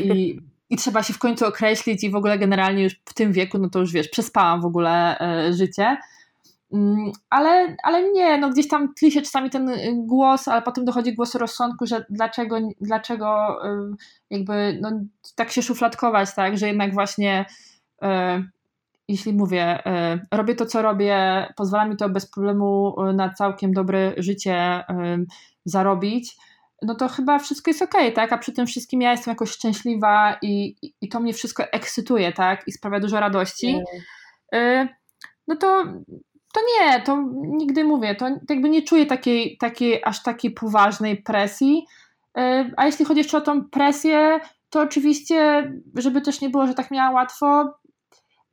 [0.00, 0.40] i,
[0.70, 3.70] i trzeba się w końcu określić i w ogóle generalnie już w tym wieku, no
[3.70, 5.96] to już wiesz, przespałam w ogóle e, życie.
[6.72, 9.70] Mm, ale, ale nie, no gdzieś tam tli się czasami ten
[10.06, 13.94] głos, ale potem dochodzi głos rozsądku, że dlaczego, dlaczego e,
[14.30, 14.90] jakby no,
[15.34, 17.46] tak się szufladkować, tak, że jednak właśnie
[19.08, 19.82] jeśli mówię,
[20.30, 24.84] robię to, co robię, pozwala mi to bez problemu na całkiem dobre życie
[25.64, 26.36] zarobić,
[26.82, 28.32] no to chyba wszystko jest okej, okay, tak?
[28.32, 32.68] A przy tym wszystkim ja jestem jakoś szczęśliwa i, i to mnie wszystko ekscytuje, tak?
[32.68, 33.82] I sprawia dużo radości.
[34.52, 34.88] Mm.
[35.48, 35.84] No to,
[36.52, 41.86] to nie, to nigdy mówię, to jakby nie czuję takiej, takiej aż takiej poważnej presji.
[42.38, 42.40] Y,
[42.76, 46.90] a jeśli chodzi jeszcze o tą presję, to oczywiście, żeby też nie było, że tak
[46.90, 47.74] miała łatwo,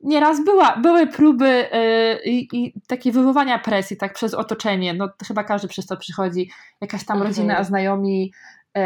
[0.00, 5.68] nieraz była, były próby yy, i takie wywoływania presji tak przez otoczenie, no chyba każdy
[5.68, 7.30] przez to przychodzi, jakaś tam mhm.
[7.30, 8.32] rodzina, znajomi,
[8.74, 8.82] yy,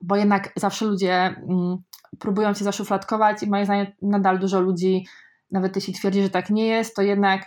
[0.00, 1.76] bo jednak zawsze ludzie yy,
[2.18, 5.06] próbują cię zaszufladkować i moim zdaniem nadal dużo ludzi,
[5.50, 7.42] nawet jeśli twierdzi, że tak nie jest, to jednak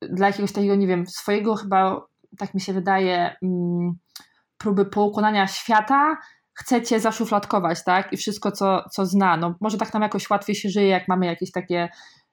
[0.00, 2.06] dla jakiegoś takiego, nie wiem, swojego chyba,
[2.38, 3.94] tak mi się wydaje, mm,
[4.58, 6.16] próby poukładania świata,
[6.54, 8.12] chcecie zaszufladkować, tak?
[8.12, 9.36] I wszystko, co, co zna.
[9.36, 11.88] No, może tak nam jakoś łatwiej się żyje, jak mamy jakieś takie,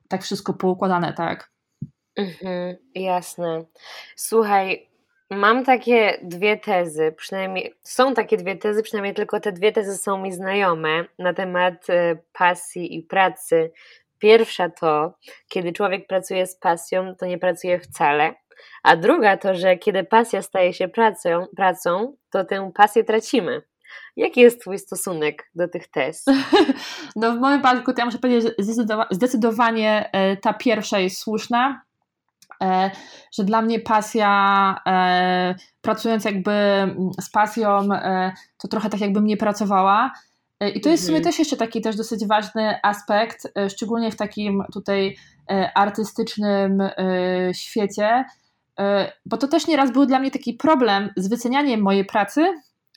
[0.10, 1.52] tak wszystko poukładane, tak?
[2.18, 3.66] Mhm, jasne.
[4.16, 4.90] Słuchaj,
[5.30, 10.18] mam takie dwie tezy, przynajmniej są takie dwie tezy, przynajmniej tylko te dwie tezy są
[10.18, 13.72] mi znajome na temat e, pasji i pracy.
[14.20, 15.14] Pierwsza to,
[15.50, 18.34] kiedy człowiek pracuje z pasją, to nie pracuje wcale.
[18.84, 23.62] A druga to, że kiedy pasja staje się pracą, pracą to tę pasję tracimy.
[24.16, 26.26] Jaki jest Twój stosunek do tych tez?
[27.16, 28.76] No w moim przypadku to ja muszę powiedzieć, że
[29.12, 31.82] zdecydowanie e, ta pierwsza jest słuszna,
[32.64, 32.92] e,
[33.34, 36.52] że dla mnie pasja, e, pracując jakby
[37.22, 37.88] z pasją,
[38.58, 40.12] to trochę tak jakbym nie pracowała.
[40.76, 41.32] I to jest w sumie mhm.
[41.32, 45.18] też jeszcze taki też dosyć ważny aspekt, szczególnie w takim tutaj
[45.76, 46.84] artystycznym
[47.54, 48.26] świecie,
[49.26, 52.46] bo to też nieraz był dla mnie taki problem z wycenianiem mojej pracy,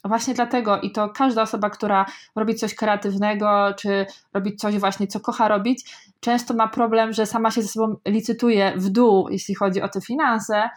[0.05, 5.21] właśnie dlatego i to każda osoba, która robi coś kreatywnego, czy robi coś właśnie, co
[5.21, 9.83] kocha robić, często ma problem, że sama się ze sobą licytuje w dół, jeśli chodzi
[9.83, 10.69] o te finanse,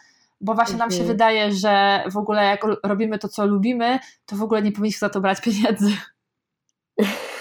[0.41, 1.07] bo właśnie nam się mhm.
[1.07, 5.09] wydaje, że w ogóle jak robimy to, co lubimy, to w ogóle nie powinniśmy za
[5.09, 5.97] to brać pieniędzy.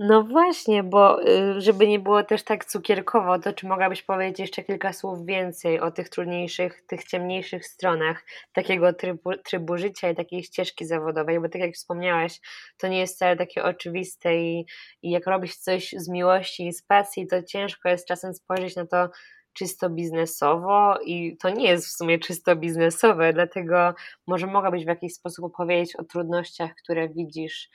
[0.00, 4.62] No właśnie, bo y, żeby nie było też tak cukierkowo, to czy mogłabyś powiedzieć jeszcze
[4.62, 10.42] kilka słów więcej o tych trudniejszych, tych ciemniejszych stronach takiego trybu, trybu życia i takiej
[10.42, 12.40] ścieżki zawodowej, bo tak jak wspomniałaś,
[12.76, 14.66] to nie jest wcale takie oczywiste i,
[15.02, 18.86] i jak robisz coś z miłości i z pasji, to ciężko jest czasem spojrzeć na
[18.86, 19.08] to
[19.52, 23.94] czysto biznesowo i to nie jest w sumie czysto biznesowe, dlatego
[24.26, 27.70] może mogłabyś w jakiś sposób opowiedzieć o trudnościach, które widzisz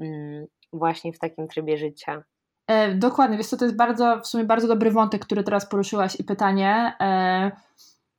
[0.00, 2.22] mm, właśnie w takim trybie życia.
[2.66, 6.24] E, dokładnie, co, to jest bardzo, w sumie bardzo dobry wątek, który teraz poruszyłaś i
[6.24, 6.94] pytanie.
[7.00, 7.50] E,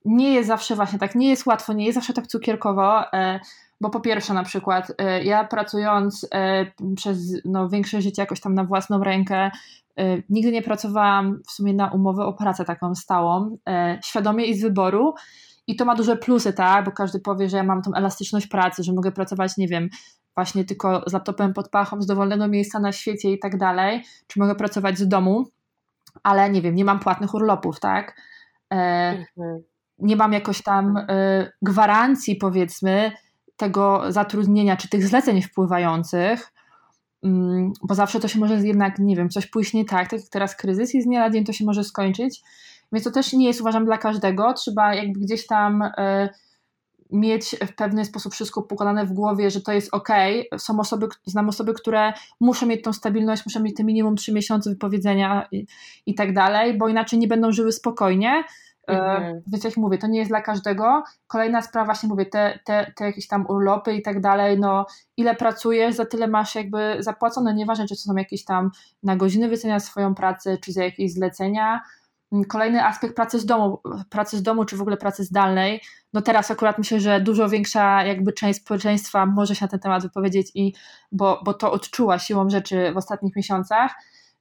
[0.05, 3.39] nie jest zawsze właśnie tak, nie jest łatwo, nie jest zawsze tak cukierkowo, e,
[3.81, 8.53] bo po pierwsze na przykład e, ja pracując e, przez no, większe życie jakoś tam
[8.53, 9.51] na własną rękę, e,
[10.29, 13.57] nigdy nie pracowałam w sumie na umowę o pracę taką stałą,
[14.03, 15.13] świadomie i z wyboru,
[15.67, 16.85] i to ma duże plusy, tak?
[16.85, 19.89] Bo każdy powie, że ja mam tą elastyczność pracy, że mogę pracować, nie wiem,
[20.35, 24.39] właśnie tylko z laptopem pod pachą, z dowolnego miejsca na świecie i tak dalej, czy
[24.39, 25.45] mogę pracować z domu,
[26.23, 28.21] ale nie wiem, nie mam płatnych urlopów, tak?
[28.73, 28.75] E,
[29.37, 29.63] mhm.
[29.99, 33.11] Nie mam jakoś tam e, gwarancji, powiedzmy,
[33.57, 36.51] tego zatrudnienia, czy tych zleceń wpływających,
[37.23, 40.29] mm, bo zawsze to się może jednak, nie wiem, coś pójść nie tak, tak jak
[40.29, 42.41] teraz kryzys i z dnia na dzień to się może skończyć,
[42.91, 46.29] więc to też nie jest, uważam, dla każdego, trzeba jakby gdzieś tam e,
[47.09, 50.09] mieć w pewien sposób wszystko pokonane w głowie, że to jest ok.
[50.57, 54.69] Są osoby, znam osoby, które muszą mieć tą stabilność, muszą mieć te minimum 3 miesiące
[54.69, 55.67] wypowiedzenia i,
[56.05, 58.43] i tak dalej, bo inaczej nie będą żyły spokojnie.
[58.89, 59.41] E, mhm.
[59.47, 61.03] Więc jak mówię, to nie jest dla każdego.
[61.27, 64.85] Kolejna sprawa, właśnie mówię, te, te, te jakieś tam urlopy i tak dalej, no
[65.17, 68.71] ile pracujesz, za tyle masz jakby zapłacone, nieważne czy to są jakieś tam
[69.03, 71.81] na godziny wycenia swoją pracę, czy za jakieś zlecenia,
[72.47, 75.81] kolejny aspekt pracy z domu, pracy z domu, czy w ogóle pracy zdalnej.
[76.13, 80.03] No teraz akurat myślę, że dużo większa jakby część społeczeństwa może się na ten temat
[80.03, 80.73] wypowiedzieć, i,
[81.11, 83.91] bo, bo to odczuła siłą rzeczy w ostatnich miesiącach,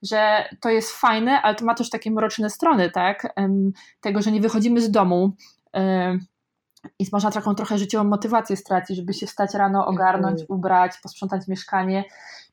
[0.03, 3.33] że to jest fajne, ale to ma też takie mroczne strony, tak?
[4.01, 5.31] Tego, że nie wychodzimy z domu,
[6.99, 10.59] i można taką trochę życiową motywację stracić, żeby się wstać rano, ogarnąć, mhm.
[10.59, 12.03] ubrać, posprzątać mieszkanie,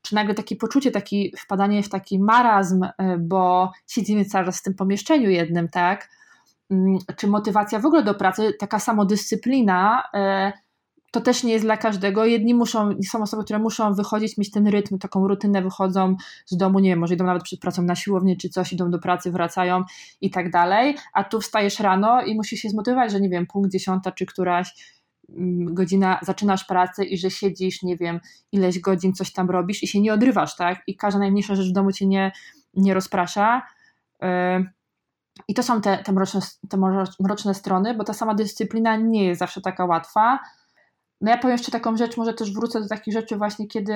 [0.07, 2.89] czy nagle takie poczucie, taki wpadanie w taki marazm, y,
[3.19, 6.09] bo siedzimy cały czas w tym pomieszczeniu jednym, tak?
[6.71, 10.03] Mm, czy motywacja w ogóle do pracy, taka samodyscyplina,
[10.53, 10.67] y,
[11.11, 12.25] to też nie jest dla każdego.
[12.25, 16.79] Jedni muszą, są osoby, które muszą wychodzić, mieć ten rytm, taką rutynę, wychodzą z domu,
[16.79, 19.83] nie wiem, może idą nawet przed pracą na siłownię czy coś, idą do pracy, wracają
[20.21, 23.71] i tak dalej, a tu wstajesz rano i musisz się zmotywować, że nie wiem, punkt
[23.71, 24.96] dziesiąta czy któraś
[25.59, 28.19] godzina zaczynasz pracę i że siedzisz, nie wiem,
[28.51, 30.81] ileś godzin coś tam robisz i się nie odrywasz, tak?
[30.87, 32.31] I każda najmniejsza rzecz w domu cię nie,
[32.73, 33.61] nie rozprasza.
[35.47, 36.77] I to są te, te, mroczne, te
[37.19, 40.39] mroczne strony, bo ta sama dyscyplina nie jest zawsze taka łatwa.
[41.21, 43.93] No ja powiem jeszcze taką rzecz, może też wrócę do takich rzeczy właśnie, kiedy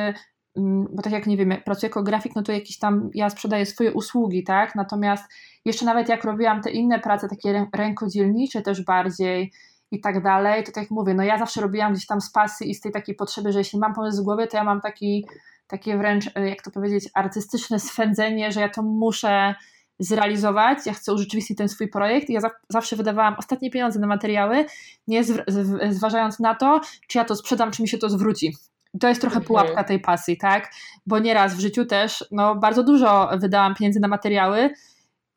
[0.57, 3.65] mm, bo tak jak nie wiem, pracuję jako grafik, no to jakiś tam, ja sprzedaję
[3.65, 5.23] swoje usługi, tak, natomiast
[5.65, 9.51] jeszcze nawet jak robiłam te inne prace, takie rękodzielnicze też bardziej
[9.91, 12.69] i tak dalej, to tak jak mówię, no ja zawsze robiłam gdzieś tam z pasji
[12.69, 15.27] i z tej takiej potrzeby, że jeśli mam pomysł w głowie, to ja mam taki,
[15.67, 19.55] takie wręcz, e, jak to powiedzieć, artystyczne swędzenie, że ja to muszę
[19.99, 24.07] zrealizować, ja chcę urzeczywistnić ten swój projekt i ja za, zawsze wydawałam ostatnie pieniądze na
[24.07, 24.65] materiały,
[25.07, 25.43] nie zw,
[25.89, 28.55] zważając na to, czy ja to sprzedam, czy mi się to zwróci.
[28.99, 29.47] To jest trochę mhm.
[29.47, 30.71] pułapka tej pasji, tak?
[31.05, 34.69] Bo nieraz w życiu też no, bardzo dużo wydałam pieniędzy na materiały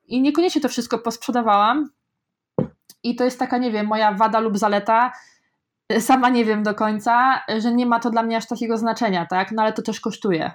[0.07, 1.91] i niekoniecznie to wszystko posprzedawałam.
[3.05, 5.13] I to jest taka, nie wiem, moja wada lub zaleta.
[5.99, 9.53] Sama nie wiem do końca, że nie ma to dla mnie aż takiego znaczenia, tak?
[9.53, 10.51] No ale to też kosztuje.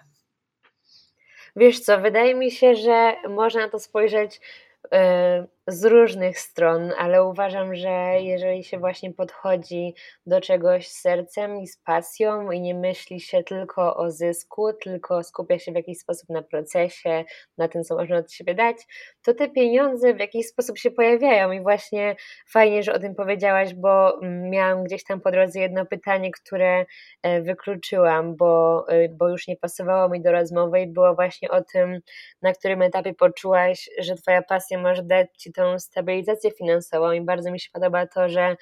[1.56, 4.42] Wiesz co, wydaje mi się, że można na to spojrzeć
[4.86, 7.90] Y, z różnych stron, ale uważam, że
[8.22, 9.94] jeżeli się właśnie podchodzi
[10.26, 15.24] do czegoś z sercem i z pasją i nie myśli się tylko o zysku, tylko
[15.24, 17.24] skupia się w jakiś sposób na procesie,
[17.58, 18.78] na tym, co można od siebie dać,
[19.24, 21.52] to te pieniądze w jakiś sposób się pojawiają.
[21.52, 22.16] I właśnie
[22.48, 26.86] fajnie, że o tym powiedziałaś, bo miałam gdzieś tam po drodze jedno pytanie, które
[27.24, 31.64] e, wykluczyłam, bo, e, bo już nie pasowało mi do rozmowy i było właśnie o
[31.64, 32.00] tym,
[32.42, 37.52] na którym etapie poczułaś, że twoja pasja może dać Ci tą stabilizację finansową i bardzo
[37.52, 38.56] mi się podoba to, że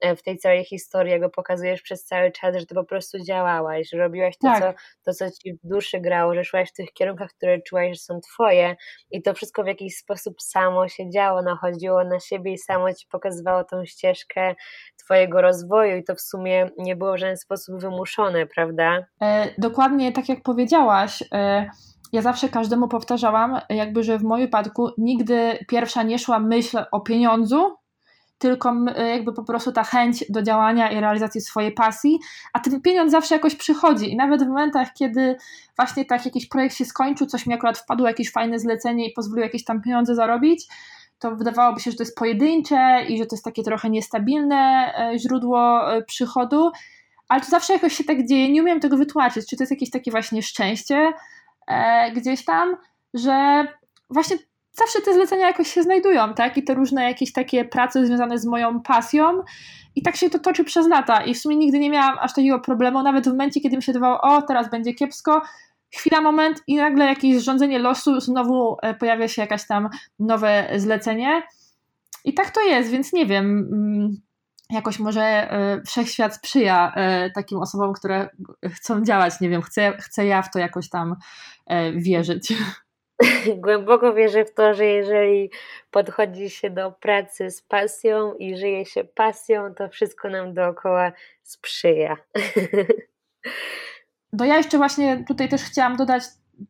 [0.00, 3.88] e, w tej całej historii, go pokazujesz przez cały czas, że ty po prostu działałaś,
[3.88, 4.60] że robiłaś to, tak.
[4.60, 4.72] co,
[5.04, 8.20] to, co ci w duszy grało, że szłaś w tych kierunkach, które czułaś, że są
[8.20, 8.76] twoje
[9.10, 13.06] i to wszystko w jakiś sposób samo się działo, nachodziło na siebie i samo ci
[13.10, 14.54] pokazywało tą ścieżkę
[15.04, 19.04] twojego rozwoju i to w sumie nie było w żaden sposób wymuszone, prawda?
[19.22, 21.70] E, dokładnie tak jak powiedziałaś, e,
[22.12, 27.00] ja zawsze każdemu powtarzałam, jakby, że w moim wypadku nigdy pierwsza nie szła myśl o
[27.00, 27.76] pieniądzu,
[28.38, 28.74] tylko
[29.14, 32.18] jakby po prostu ta chęć do działania i realizacji swojej pasji,
[32.52, 34.12] a ten pieniądz zawsze jakoś przychodzi.
[34.12, 35.36] I nawet w momentach, kiedy
[35.76, 39.44] właśnie tak jakiś projekt się skończył, coś mi akurat wpadło, jakieś fajne zlecenie i pozwoliło
[39.44, 40.66] jakieś tam pieniądze zarobić,
[41.18, 45.18] to wydawałoby się, że to jest pojedyncze i że to jest takie trochę niestabilne e,
[45.18, 46.70] źródło e, przychodu,
[47.28, 49.90] ale to zawsze jakoś się tak dzieje, nie umiem tego wytłumaczyć, czy to jest jakieś
[49.90, 51.41] takie właśnie szczęście, E,
[52.14, 52.76] gdzieś tam,
[53.14, 53.66] że
[54.10, 54.36] właśnie
[54.72, 56.56] zawsze te zlecenia jakoś się znajdują, tak?
[56.56, 59.42] I te różne jakieś takie prace związane z moją pasją.
[59.94, 61.24] I tak się to toczy przez lata.
[61.24, 63.92] I w sumie nigdy nie miałam aż takiego problemu, nawet w momencie, kiedy mi się
[63.92, 65.42] wydawało, o, teraz będzie kiepsko,
[65.94, 69.88] chwila, moment i nagle jakieś zrządzenie losu, znowu e, pojawia się jakaś tam
[70.18, 71.42] nowe zlecenie.
[72.24, 73.68] I tak to jest, więc nie wiem.
[73.72, 74.16] Mm,
[74.70, 75.50] jakoś może
[75.86, 76.94] wszechświat sprzyja
[77.34, 78.28] takim osobom, które
[78.64, 79.40] chcą działać.
[79.40, 81.51] Nie wiem, chcę, chcę ja w to jakoś tam E,
[81.96, 82.52] wierzyć.
[83.64, 85.50] Głęboko wierzę w to, że jeżeli
[85.90, 92.16] podchodzi się do pracy z pasją i żyje się pasją, to wszystko nam dookoła sprzyja.
[94.34, 96.22] No ja jeszcze właśnie tutaj też chciałam dodać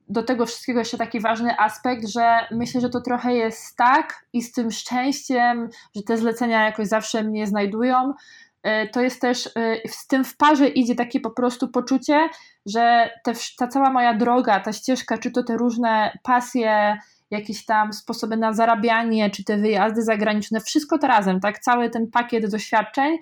[0.08, 4.42] do tego wszystkiego jeszcze taki ważny aspekt, że myślę, że to trochę jest tak i
[4.42, 8.12] z tym szczęściem, że te zlecenia jakoś zawsze mnie znajdują,
[8.51, 8.51] E,
[8.92, 12.28] to jest też e, z tym w parze idzie takie po prostu poczucie,
[12.66, 16.98] że te, ta cała moja droga, ta ścieżka, czy to te różne pasje,
[17.30, 22.10] jakieś tam sposoby na zarabianie, czy te wyjazdy zagraniczne, wszystko to razem, tak, cały ten
[22.10, 23.18] pakiet doświadczeń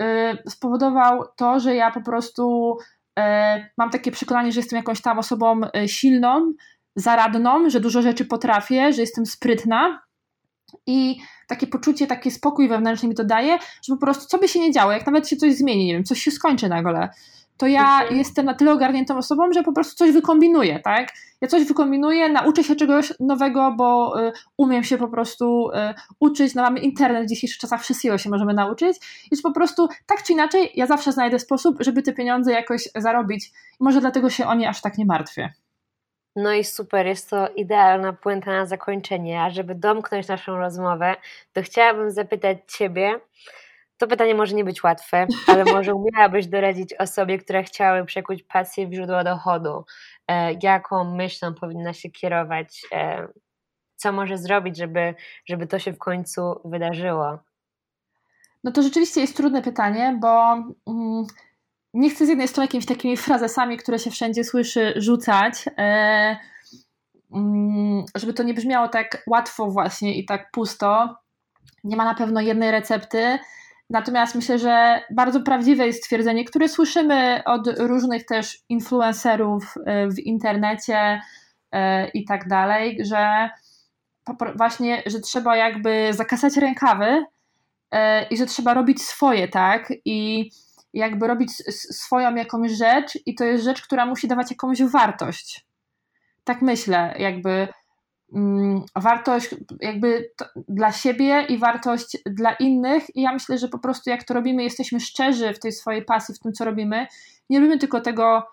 [0.00, 2.76] e, spowodował to, że ja po prostu
[3.78, 6.52] mam takie przekonanie, że jestem jakąś tam osobą silną,
[6.96, 10.07] zaradną, że dużo rzeczy potrafię, że jestem sprytna
[10.86, 11.16] i
[11.46, 14.72] takie poczucie, taki spokój wewnętrzny mi to daje, że po prostu co by się nie
[14.72, 17.08] działo, jak nawet się coś zmieni, nie wiem, coś się skończy nagle,
[17.58, 18.16] to ja mhm.
[18.16, 21.08] jestem na tyle ogarniętą osobą, że po prostu coś wykombinuję, tak?
[21.40, 26.54] Ja coś wykombinuję, nauczę się czegoś nowego, bo y, umiem się po prostu y, uczyć,
[26.54, 28.96] no mamy internet w dzisiejszych czasach, wszystkiego się możemy nauczyć
[29.30, 33.46] i po prostu tak czy inaczej ja zawsze znajdę sposób, żeby te pieniądze jakoś zarobić
[33.80, 35.52] i może dlatego się o nie aż tak nie martwię.
[36.40, 39.42] No i super, jest to idealna puenta na zakończenie.
[39.42, 41.16] A żeby domknąć naszą rozmowę,
[41.52, 43.20] to chciałabym zapytać Ciebie,
[43.96, 48.88] to pytanie może nie być łatwe, ale może umiałabyś doradzić osobie, która chciałaby przekuć pasję
[48.88, 49.84] w źródło dochodu?
[50.28, 52.86] E, jaką myślą powinna się kierować?
[52.92, 53.28] E,
[53.96, 55.14] co może zrobić, żeby,
[55.46, 57.38] żeby to się w końcu wydarzyło?
[58.64, 60.52] No to rzeczywiście jest trudne pytanie, bo
[60.86, 61.26] mm,
[61.94, 66.36] nie chcę z jednej strony jakimiś takimi frazesami, które się wszędzie słyszy, rzucać, e,
[67.34, 71.16] mm, żeby to nie brzmiało tak łatwo właśnie i tak pusto.
[71.84, 73.38] Nie ma na pewno jednej recepty,
[73.90, 80.18] natomiast myślę, że bardzo prawdziwe jest stwierdzenie, które słyszymy od różnych też influencerów e, w
[80.18, 81.20] internecie
[81.72, 83.50] e, i tak dalej, że
[84.56, 87.24] właśnie, że trzeba jakby zakasać rękawy
[88.30, 89.92] i że trzeba robić swoje, tak?
[90.04, 90.50] I
[90.92, 95.66] jakby robić swoją jakąś rzecz i to jest rzecz, która musi dawać jakąś wartość.
[96.44, 97.68] Tak myślę, jakby
[98.34, 100.30] mm, wartość jakby
[100.68, 104.62] dla siebie i wartość dla innych i ja myślę, że po prostu jak to robimy,
[104.62, 107.06] jesteśmy szczerzy w tej swojej pasji, w tym co robimy,
[107.50, 108.46] nie robimy tylko tego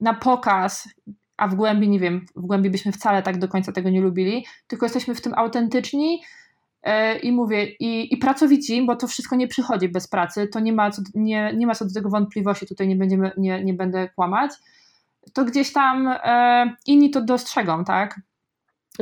[0.00, 0.88] na pokaz,
[1.36, 4.46] a w głębi, nie wiem, w głębi byśmy wcale tak do końca tego nie lubili,
[4.66, 6.22] tylko jesteśmy w tym autentyczni
[7.22, 10.90] i mówię, i, i pracowici, bo to wszystko nie przychodzi bez pracy, to nie ma
[10.90, 14.52] co, nie, nie ma co do tego wątpliwości, tutaj nie, będziemy, nie, nie będę kłamać,
[15.32, 18.20] to gdzieś tam e, inni to dostrzegą, tak?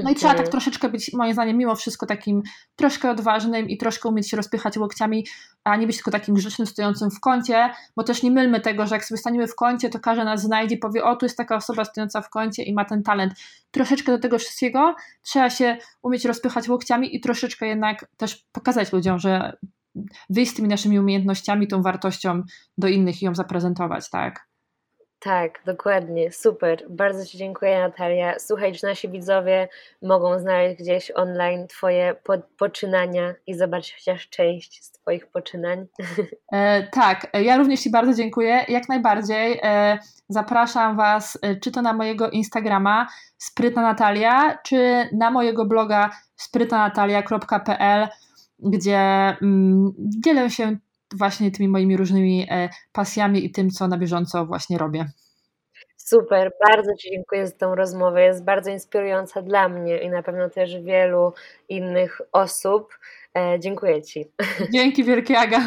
[0.04, 2.42] No i trzeba tak troszeczkę być, moim zdaniem, mimo wszystko takim
[2.76, 5.26] troszkę odważnym i troszkę umieć się rozpychać łokciami,
[5.64, 8.94] a nie być tylko takim grzecznym, stojącym w kącie, bo też nie mylmy tego, że
[8.94, 11.56] jak sobie staniemy w kącie, to każdy nas znajdzie i powie, o tu jest taka
[11.56, 13.32] osoba stojąca w kącie i ma ten talent.
[13.70, 19.18] Troszeczkę do tego wszystkiego trzeba się umieć rozpychać łokciami i troszeczkę jednak też pokazać ludziom,
[19.18, 19.56] że
[20.30, 22.42] wyjść z tymi naszymi umiejętnościami, tą wartością
[22.78, 24.47] do innych i ją zaprezentować, tak?
[25.20, 26.84] Tak, dokładnie, super.
[26.90, 28.38] Bardzo Ci dziękuję, Natalia.
[28.38, 29.68] Słuchaj, czy nasi widzowie
[30.02, 35.86] mogą znaleźć gdzieś online Twoje po poczynania i zobaczyć chociaż część z Twoich poczynań?
[36.52, 38.64] E, tak, ja również Ci bardzo dziękuję.
[38.68, 39.98] Jak najbardziej e,
[40.28, 43.06] zapraszam Was, e, czy to na mojego Instagrama
[43.38, 48.08] sprytna Natalia, czy na mojego bloga sprytnanatalia.pl,
[48.58, 48.98] gdzie
[49.42, 50.76] mm, dzielę się
[51.14, 55.06] właśnie tymi moimi różnymi e, pasjami i tym, co na bieżąco właśnie robię.
[55.96, 58.22] Super, bardzo Ci dziękuję za tą rozmowę.
[58.22, 61.32] Jest bardzo inspirująca dla mnie i na pewno też wielu
[61.68, 62.98] innych osób.
[63.38, 64.32] E, dziękuję Ci.
[64.74, 65.60] Dzięki wielkie, Aga.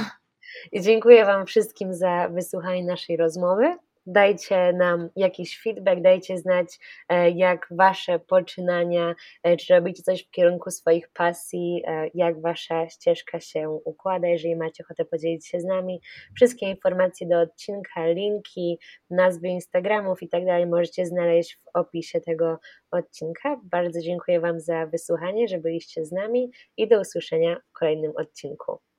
[0.72, 6.80] I dziękuję Wam wszystkim za wysłuchanie naszej rozmowy dajcie nam jakiś feedback, dajcie znać,
[7.10, 12.90] e, jak wasze poczynania, e, czy robicie coś w kierunku swoich pasji, e, jak wasza
[12.90, 14.28] ścieżka się układa.
[14.28, 16.02] Jeżeli macie ochotę podzielić się z nami,
[16.36, 18.80] wszystkie informacje do odcinka, linki,
[19.10, 22.60] nazwy Instagramów i tak dalej możecie znaleźć w opisie tego
[22.92, 23.62] odcinka.
[23.64, 28.91] Bardzo dziękuję Wam za wysłuchanie, że byliście z nami i do usłyszenia w kolejnym odcinku.